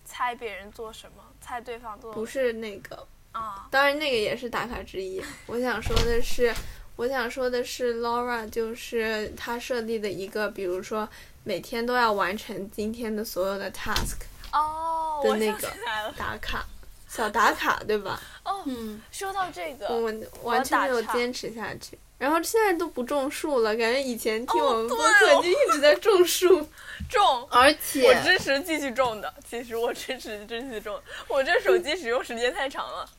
[0.06, 5.22] 猜别人做什么，猜对方做不是那个，啊，当然那个也是打卡之一。
[5.48, 6.54] 我想说的是，
[6.96, 11.08] 我想说的是，Laura 就是她设立的一个，比如说
[11.44, 14.22] 每天都要完成今天的所有的 task
[14.54, 15.70] 哦，的那个。
[16.16, 16.66] 打卡，
[17.10, 18.22] 小打卡，对吧？
[18.44, 21.98] 哦，嗯，说到这个，我们完全没有坚持下去。
[22.18, 26.68] 然后现在都不种树了，感觉以前听哦我们播客就一直在种树。
[27.10, 29.34] 种，而且我支持继续种的。
[29.48, 33.10] 其实我支持继续种，我这手机使用时间太长了。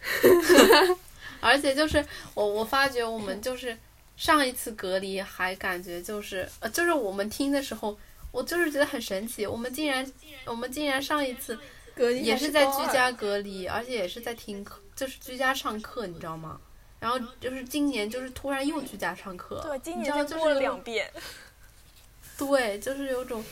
[1.40, 3.76] 而且就是我我发觉我们就是
[4.16, 7.96] 上一次隔离还感觉就是呃就是我们听的时候，
[8.32, 10.10] 我就是觉得很神奇，我们竟然
[10.46, 11.58] 我们竟然上一次
[11.94, 16.60] 隔离还也是在居家隔离，而且也是在听课，就是居家上课，你知道吗？
[17.00, 21.10] 然后就是今年就是突然又居家上课，对，今年就是有两遍。
[22.38, 23.44] 对，就是有种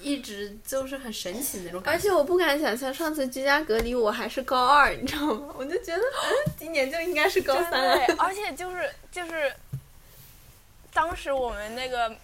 [0.00, 1.98] 一直就是很神奇的那种感觉。
[1.98, 5.52] 而且我不敢想象上次居家隔离我还是高二，你知道吗？
[5.56, 7.98] 我就觉得，嗯，今年就应该是高三了。
[8.18, 9.52] 而且就是就是，
[10.92, 12.14] 当时我们那个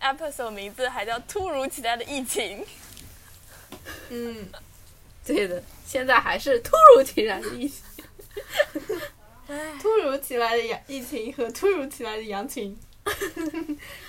[0.00, 2.62] episode 名字还叫“突如其来的疫情
[4.10, 4.46] 嗯，
[5.26, 7.82] 对的，现在还是突如其来的疫情。
[9.80, 12.78] 突如其来的疫疫情和突如其来的羊群，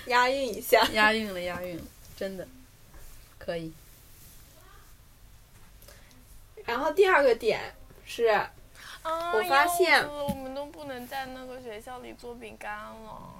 [0.06, 0.82] 押韵一下。
[0.92, 1.82] 押韵了，押韵了，
[2.16, 2.46] 真的
[3.38, 3.72] 可以。
[6.64, 7.74] 然后第二个点
[8.06, 8.26] 是，”
[9.02, 9.32] 啊！
[9.32, 13.34] 我发现我们都不能在那个学校里做饼干了。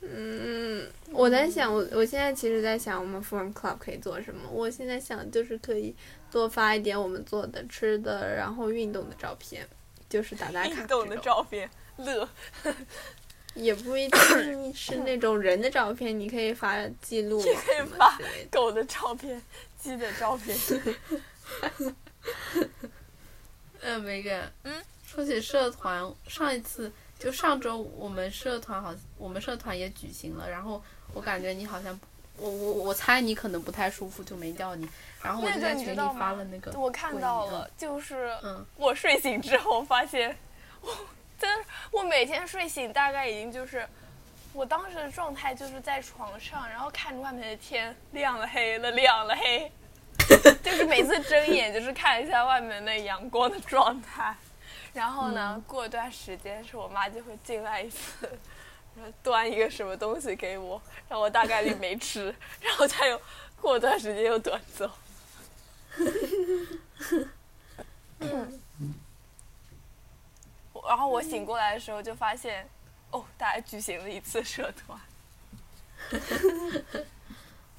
[0.00, 4.48] 嗯，我在想，我我现在其实在想，我们 Forum Club 可以做什么？
[4.50, 5.94] 我现在想就是可以
[6.34, 9.64] 多发一点我们做的、吃的，然后运动的照片，
[10.08, 12.28] 就是打打卡运动的照片，乐。
[13.54, 18.18] 也不一定 是那种人的照片，你可以发记录你可以发。
[18.50, 19.40] 狗的照片，
[19.78, 20.58] 鸡的照片。
[23.80, 30.82] 嗯， 梅根，嗯，说起社团，上一次就上周我们社团好，我们社团也举行了，然后
[31.12, 31.96] 我感觉你好像，
[32.36, 34.88] 我我我猜你可能不太舒服，就没叫你，
[35.22, 38.36] 然后我那个就在群里发了那个，我看到了，，就是。
[38.42, 38.66] 嗯。
[38.76, 40.36] 我睡醒之后发现，
[40.80, 40.90] 我
[41.38, 43.88] 真的我每天睡醒大概已经就是，
[44.52, 49.70] 我当时的状态就是在床上，然后看着外面的天亮了黑了亮了黑，
[50.62, 54.34] 就是每次睁眼就是看一下外面那阳光的状态，
[54.92, 58.28] 然后呢，过一段时间是我妈就会进来一次。
[58.96, 63.20] 然后端一个什么东西给我，然后我大概率没吃， 然后他又
[63.60, 64.90] 过段时间又端走。
[70.86, 72.68] 然后我醒过来的时候就发现，
[73.10, 75.00] 哦，大家举行了一次社团。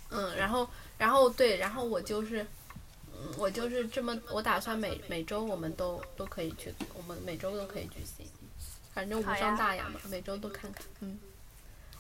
[0.10, 2.46] 嗯，然后然后对，然后我就是，
[3.14, 8.26] 嗯，我就是这么，我打算每每周我们都都可以去，我们每周都可以举行，
[8.96, 11.20] 反正无伤大雅嘛，每周都看看，嗯。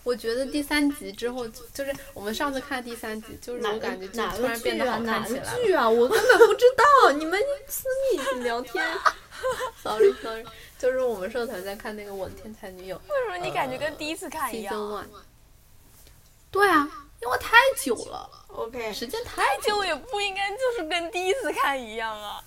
[0.03, 5.89] 我觉得第三集之后，就是我们上次看第三集，就是我感觉就突然变得好看起来剧啊？
[5.89, 8.85] 我根本不知道，你们私密聊天。
[9.81, 10.45] Sorry Sorry，
[10.77, 15.05] 就是我们社团在看那个《我的天才女友为什么你感觉跟第一次看一 Season 样？One。
[16.51, 16.87] 对啊，
[17.21, 22.43] 因为太久了，OK，时间太太久也不应该就是跟第一次看一样啊。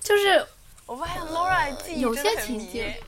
[0.00, 0.44] 就是
[0.84, 3.00] 我发现 Laura 记忆有些情节。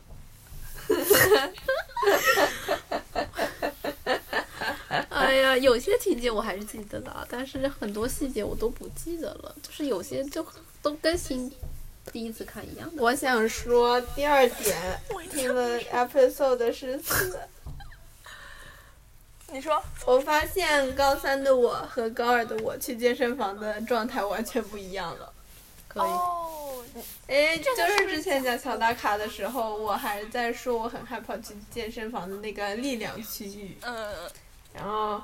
[5.09, 10.45] 哎呀，有些情节我还是记得的，啊但是很多细节我都不记得了，就是有些就
[10.83, 11.51] 都跟新
[12.13, 13.03] 第一次看一样的。
[13.03, 17.39] 我想说第二点，听了 episode 十四，
[19.53, 25.33] 你说我发现高三的我和高二的我去健身房的状态完全不一样了。
[25.89, 26.72] 可以，哦，
[27.27, 34.15] 哎，就是之前讲小打卡的时候，我还在说我很害怕去健身房的那个力量区域，嗯，
[34.75, 35.23] 然后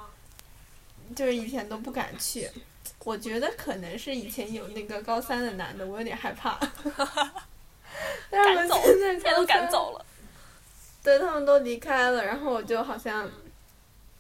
[1.15, 2.49] 就是以前都不敢去。
[3.05, 6.59] 我觉得可能是以前有那个高三的男的，我有点害怕。
[8.31, 10.05] 但是现在现在都赶走了。
[11.03, 13.31] 对他们都离开了，然后我就好像，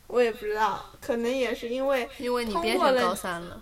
[0.06, 3.60] 我也不知道，可能也是因为因为你变成高三了，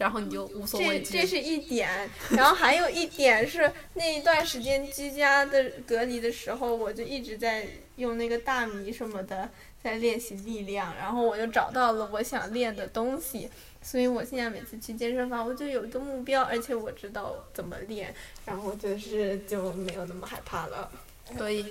[0.00, 1.18] 然后你就无所这畏惧。
[1.20, 9.50] 这是一点，然后还有一点是那一段时间居家的隔离的时候，我就一直在用那个大米什么的
[9.82, 13.50] 在练习力量，然后我就找到了我想练的东西，
[13.82, 18.14] 所以我现在每次去健身房，我就有一个目标，而且我知道怎么练，
[18.46, 20.90] 然后就是就没有那么害怕了。
[21.36, 21.64] 所以，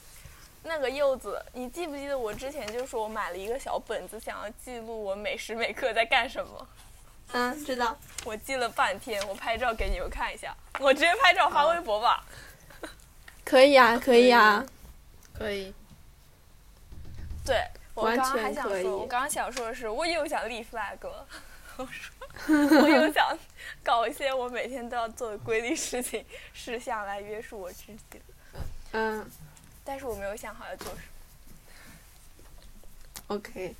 [0.64, 6.66] 那个柚子，你记不记得我之前就说我买了一个小本子，想要记录我每时每刻在干什么？
[7.32, 7.98] 嗯，知道。
[8.24, 12.24] 我记了半天，我拍照给你们看一下，我直接拍照发微博吧。
[13.44, 14.64] 可以啊，可以啊。
[15.32, 15.72] 可以。
[17.44, 17.62] 对，
[17.94, 21.26] 我刚刚还想说，我刚刚想说的是，我又想立 flag 了。
[21.76, 23.38] 我说，我又想
[23.84, 28.20] 搞一些我每天都要做的规律事情事项来约束我自己，
[28.92, 29.30] 嗯
[29.84, 30.96] 但是我没有想好要做什
[33.28, 33.36] 么。
[33.36, 33.76] ，OK。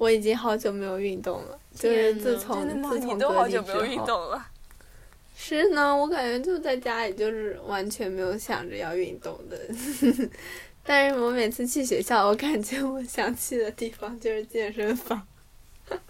[0.00, 2.66] 我已经好久没有运动了，就是自从？
[2.88, 4.46] 自从都好隔离久没有运之后动了。
[5.36, 9.60] 是呢，我感觉就在家里，就是完全没有想着要运动的。
[10.82, 15.26] 但是我每次去学校，我感觉我想去的地方就是健身房。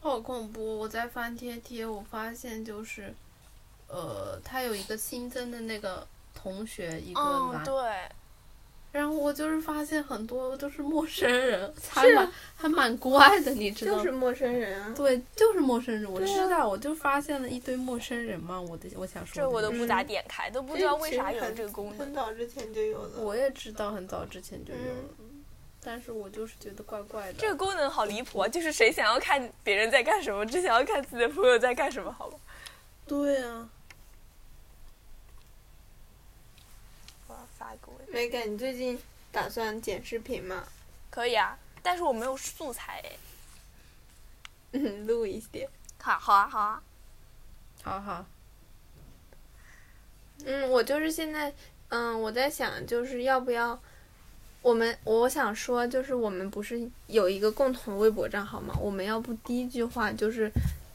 [0.00, 0.78] 好恐怖！
[0.78, 3.14] 我在翻贴贴，我发现就是，
[3.86, 6.04] 呃，他有一个新增的那个
[6.34, 7.72] 同学一个嗯，男，对，
[8.96, 13.98] 然后我就是发现很多都是陌生人，还蛮还蛮怪的，你知道吗？
[13.98, 14.94] 就是陌生人啊。
[14.96, 18.58] 对，就是陌生人，我知道，我就发现了一堆陌生人嘛。
[18.58, 21.98] 我的我想说，这我都不咋点开，都不知道为啥有这个功能。
[21.98, 23.20] 很早之前就有了。
[23.20, 25.44] 我也知道，很早之前就有了，嗯
[25.84, 27.34] 但是我就是觉得怪怪的。
[27.34, 28.48] 这个功能好离谱啊！
[28.48, 32.36] 就是谁想要看别人在干什么，只想要看自己的朋友在干什么，好吧？
[33.06, 33.68] 对啊，
[37.28, 37.46] 我要
[38.16, 38.98] 梅感，你最近
[39.30, 40.66] 打算剪视频吗？
[41.10, 43.12] 可以啊，但是我没有素材哎。
[44.72, 45.68] 嗯，录一些。
[45.98, 46.82] 好，好啊，好啊。
[47.82, 48.24] 好好，
[50.46, 51.52] 嗯，我就是现在，
[51.90, 53.78] 嗯，我在想，就是要不要，
[54.62, 58.74] 我们我想说，就是我们不是有一个共同微博账号吗？
[58.80, 60.50] 我们要不第一句话就是，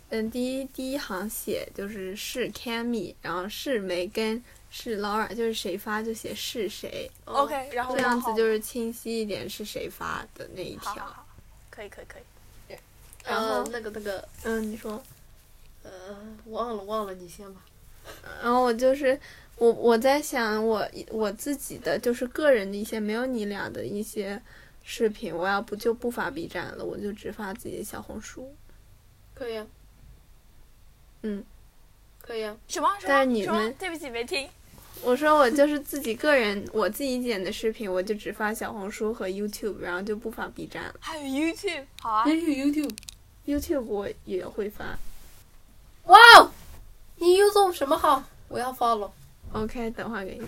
[0.09, 10.93] 嗯，第一第一行写就是是 Cammy，然后是梅根，是 Laura，就是谁发就写是谁，OK，然后这样子就是清晰一点是谁发的那一条。
[10.93, 11.25] 好好好，
[11.69, 12.77] 可以可以可以。
[13.25, 14.99] 然后呃，那个那个，嗯，你说。
[15.83, 15.91] 呃，
[16.45, 17.61] 忘了忘了，你先吧。
[18.43, 19.19] 然后我就是
[19.57, 24.39] 我我在想我我自己的就是个人的一些没有你俩的一些
[24.83, 28.55] 视频，我要不就不发 B 站了，我就只发自己的小红书。
[29.33, 29.65] 可以啊。
[31.23, 31.43] 嗯，
[32.21, 32.55] 可以啊。
[32.67, 33.09] 什么什么？
[33.09, 34.47] 但是你什么们对不起没听。
[35.03, 40.95] 我说我就是自己个人我自己剪的视频，我就只发小红书和 YouTube，然后就不发 B 站了。
[40.99, 42.31] 还有 YouTube，好啊还。
[42.31, 42.91] 有 YouTube。
[43.45, 44.85] YouTube 我也会发。
[46.05, 46.51] 哇哦，
[47.17, 48.23] 你 YouTube 什么号？
[48.47, 49.09] 我要 follow。
[49.53, 50.45] OK，等会儿给你，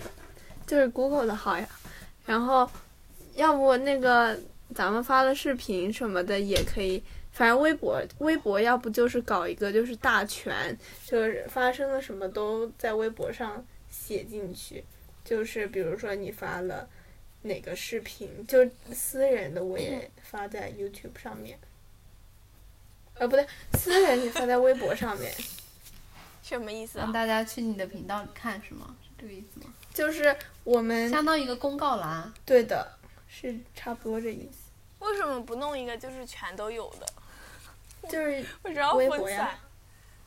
[0.66, 1.68] 就是 Google 的号呀。
[2.24, 2.70] 然后，
[3.34, 4.38] 要不那个
[4.74, 7.02] 咱们发的视频什么的也可以，
[7.32, 13.62] 反正微博微博要不就是搞一个就是大全，就是发生了什么都在微博上
[14.06, 14.84] 写进去，
[15.24, 16.86] 就是比如说你发了
[17.42, 21.58] 哪个视频，就私人的我也 发在 YouTube 上面。
[23.14, 25.32] 呃，不对，私人你发在微博上面，
[26.42, 27.12] 什么意思让啊？
[27.12, 28.94] 大家去你的频道里看是吗？
[29.02, 29.72] 是这个意思吗？
[29.94, 32.30] 就是我们相当于一个公告栏。
[32.44, 34.68] 对的，是差不多这意思。
[34.98, 37.06] 为什么不弄一个就是全都有的？
[38.10, 39.58] 就是为什么要分微博呀散？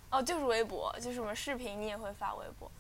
[0.09, 2.71] 哦，就是微博，就什么视频你也会发微博。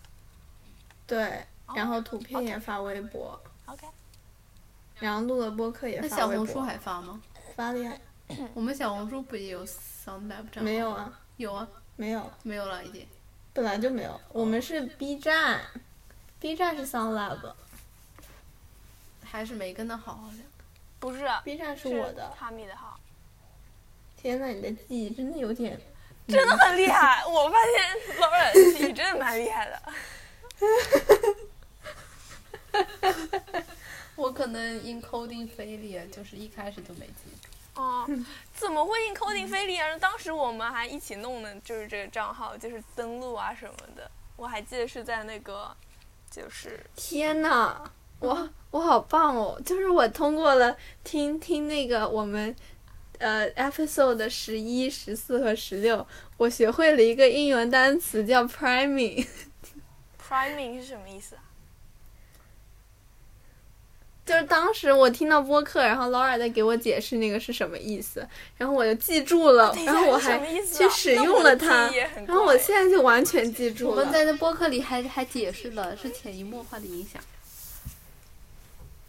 [1.07, 1.43] 对，
[1.73, 3.87] 然后哦图片也发微博，OK，
[4.99, 6.45] 然后录了播客也那发微博。
[6.45, 7.21] 小红书还发吗？
[7.55, 7.93] 发了呀？
[8.53, 10.61] 我们小红书不也有 Sound Lab 账号？
[10.61, 10.91] 没有。
[10.91, 13.07] 啊，有啊，没有，没有了已经。
[13.53, 14.19] 本来就没有。
[14.33, 15.61] 我们是 B 站
[16.39, 17.47] ，B 站是 Sound Lab，B
[19.23, 20.39] 还是没跟的好，好像。
[20.99, 22.29] 不是 B，站是我的。
[22.37, 22.99] 哈密的号。
[24.17, 25.79] 天呐，你的记忆真的有点，
[26.27, 27.23] 真的很厉害。
[27.25, 29.81] 我发现记忆真的蛮厉害的。
[34.15, 37.49] 我可能 encoding failure，就是一开始就没记住。
[37.79, 38.03] 哦，
[38.55, 39.99] 怎么会 encoding failure？
[39.99, 44.09] 当时我们还一起弄呢，就是这个账号，就是登录啊什么的。
[44.35, 45.77] 我还记得是在那个，
[46.31, 46.83] 就是。
[46.95, 47.79] 天呐，
[48.19, 49.61] 我我好棒哦！
[49.63, 52.55] 就是我通过了听听那个我们，
[53.19, 59.23] 呃，episode 十一、十四和十六，我学会了一个英文单词叫 priming。
[60.27, 61.43] Priming 是什么意思啊？
[64.25, 71.89] 就是当时我听到播客，然后 Laura 在给我解释那个是什么意思，然后我就记住了，然后我还去使用了它，
[72.25, 73.91] 然后我现在就完全记住了。
[73.91, 77.21] 我们在那播客里还还解释了是潜移默化的影响。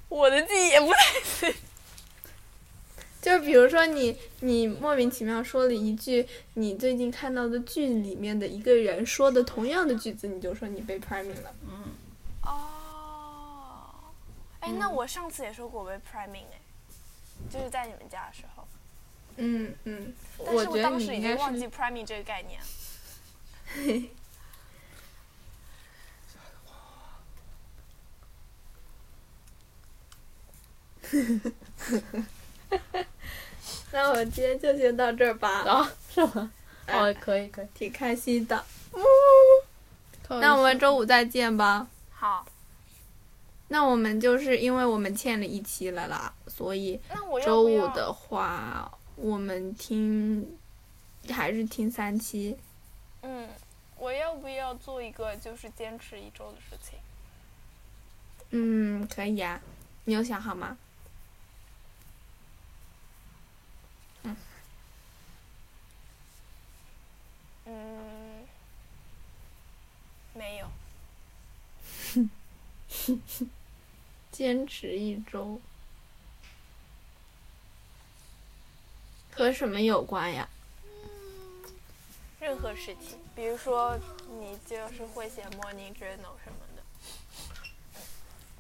[0.08, 1.52] 我的记忆也不太。
[3.20, 11.54] 就是比如说你你莫名其妙说了一句你最近看到的剧里面的一个人说的同样的句子，你就说你被 priming 了。
[11.68, 11.84] 嗯。
[12.42, 14.12] 哦。
[14.60, 16.60] 哎，那我上次也说过我被 priming 哎，
[17.50, 18.66] 就是在你们家的时候。
[19.36, 20.14] 嗯嗯。
[20.44, 22.60] 但是我当时已经忘记 priming 这个概念。
[23.66, 24.10] 嘿。
[33.92, 35.48] 那我们今天就先到这儿吧。
[35.62, 35.92] 啊？
[36.14, 36.50] 是吗？
[36.88, 38.64] 哦，可以可以，挺开心的。
[40.28, 41.86] 那我们周五再见吧。
[42.10, 42.46] 好。
[43.70, 46.98] 那我们就是因为我们欠了一期了啦，所以
[47.44, 50.56] 周五的话，我们听
[51.30, 52.56] 还是听三期。
[53.20, 53.46] 嗯，
[53.98, 56.98] 我要不要做一个就是坚持一周的事情？
[58.50, 59.60] 嗯，可以啊，
[60.04, 60.78] 你有想好吗？
[67.68, 68.46] 嗯，
[70.32, 70.66] 没有。
[74.32, 75.60] 坚持一周，
[79.34, 80.48] 和什么有关呀？
[82.40, 83.98] 任何事情，比如说
[84.40, 86.82] 你就是会写 morning journal 什么的。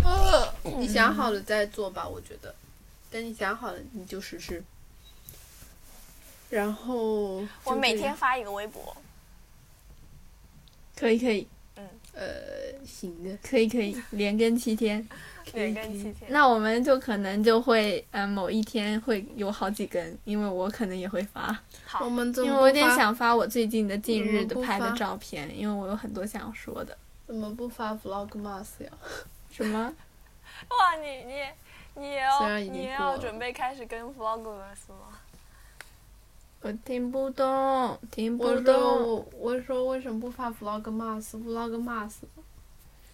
[0.04, 2.54] 呃，你想好了再做吧，我觉得。
[3.10, 4.62] 等你想好了，你就实施。
[6.50, 7.44] 然后。
[7.64, 8.96] 我每天发一个微博。
[10.96, 11.46] 可以可以。
[11.76, 11.88] 嗯。
[12.14, 15.06] 呃，行的，可以可以，连更七天。
[15.54, 21.56] 连更七天，那我们就可能就会，嗯，某一天会有好几根，因为我可能也会发。
[21.86, 26.94] 好，我们因为我有点想发我最近的近日的拍的照片，因为我有很多想说的。
[27.26, 28.90] 怎么不发 vlogmas 呀？
[29.50, 29.90] 什么？
[30.68, 31.42] 哇，你你
[31.94, 35.17] 你要你要准备开始跟 vlogmas 吗？
[36.60, 39.26] 我听不懂，听不懂。
[39.38, 42.14] 我说为什么不发 vlogmas？vlogmas？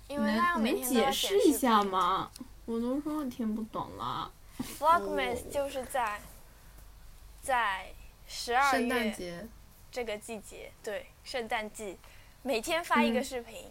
[0.09, 2.31] 因为他没解释一下吗？
[2.65, 4.33] 我都说我听不懂了。
[4.79, 6.21] Vlogmas 就是在
[7.43, 7.93] 在
[8.27, 9.47] 十二月
[9.91, 11.99] 这个季节，对，圣诞季，
[12.43, 13.71] 每天发一个视频。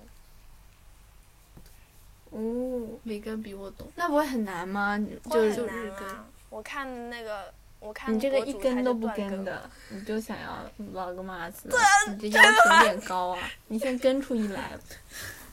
[2.30, 5.00] 哦，每个比我懂，那不会很难吗？
[5.30, 6.26] 就是日更。
[6.50, 7.54] 我看那个，
[7.84, 11.52] 我看你这个一根都不跟的，你就想要 Vlogmas，
[12.08, 13.52] 你这要求有点高啊！
[13.68, 14.72] 你先跟出一来。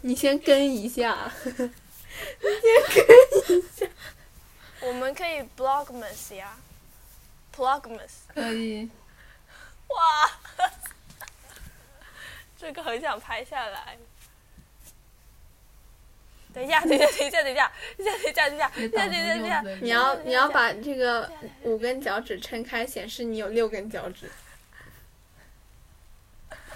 [0.03, 1.66] 你先跟一下，你先
[2.95, 3.87] 跟一下。
[4.81, 6.57] 我们可以 blogmas 呀
[7.55, 8.22] ，blogmas。
[8.33, 8.89] 可以。
[9.89, 10.31] 哇！
[12.57, 13.99] 这个很想拍下来。
[16.53, 21.31] 等一下，等一下，等一下，等一下，等一下，等一下，等一下，等一下，等一下，你要你要把这个
[21.63, 24.31] 五根脚趾撑开，显示你有六根脚趾。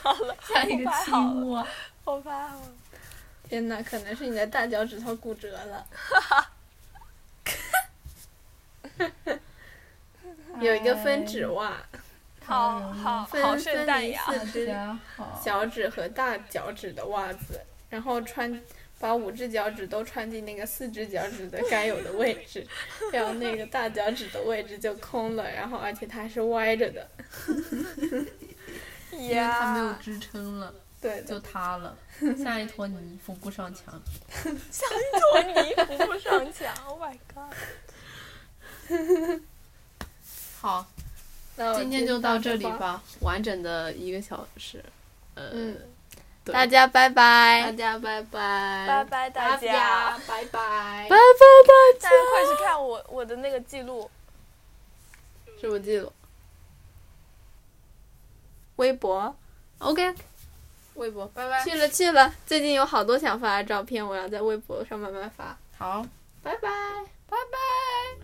[0.02, 1.66] 好了，下一个青蛙。
[2.04, 2.60] 我了。
[3.48, 5.86] 天哪，可能是你的大脚趾头骨折了。
[10.60, 11.76] 有一个分趾袜。
[12.46, 14.66] 好好分分离四只
[15.42, 17.58] 脚趾和大脚趾的袜子，
[17.88, 18.62] 然后穿
[19.04, 22.66] 把五只脚趾都穿进那个四只脚趾的该有的位置，
[23.12, 27.06] 然后那个大脚趾的位置就空了，然后而且它还是歪着的。
[29.12, 30.74] 因为它没有支撑了。
[31.02, 31.94] 对，就塌了，
[32.42, 33.92] 像一坨泥扶不上墙。
[34.72, 37.52] 像一坨泥扶不上墙，Oh my god！
[40.62, 40.86] 好，
[41.56, 43.02] 那今天就到这里吧。
[43.20, 44.82] 完整的一个小时。
[45.34, 45.82] 呃，嗯，对
[46.52, 51.08] 大家拜拜大，家拜拜，拜拜大大家，拜拜拜。
[51.08, 51.16] 拜大
[52.00, 54.10] 大家快去看我我的那个记录。
[55.60, 56.12] 什么记录
[58.76, 59.34] 微博
[59.78, 60.14] ？OK，
[60.94, 61.64] 微博，拜拜。
[61.64, 65.56] 去了去了，最近有好多想发的照片，我要在微博上慢慢发。
[65.78, 66.04] 好。
[66.42, 66.68] 拜拜。
[67.26, 68.23] 拜拜。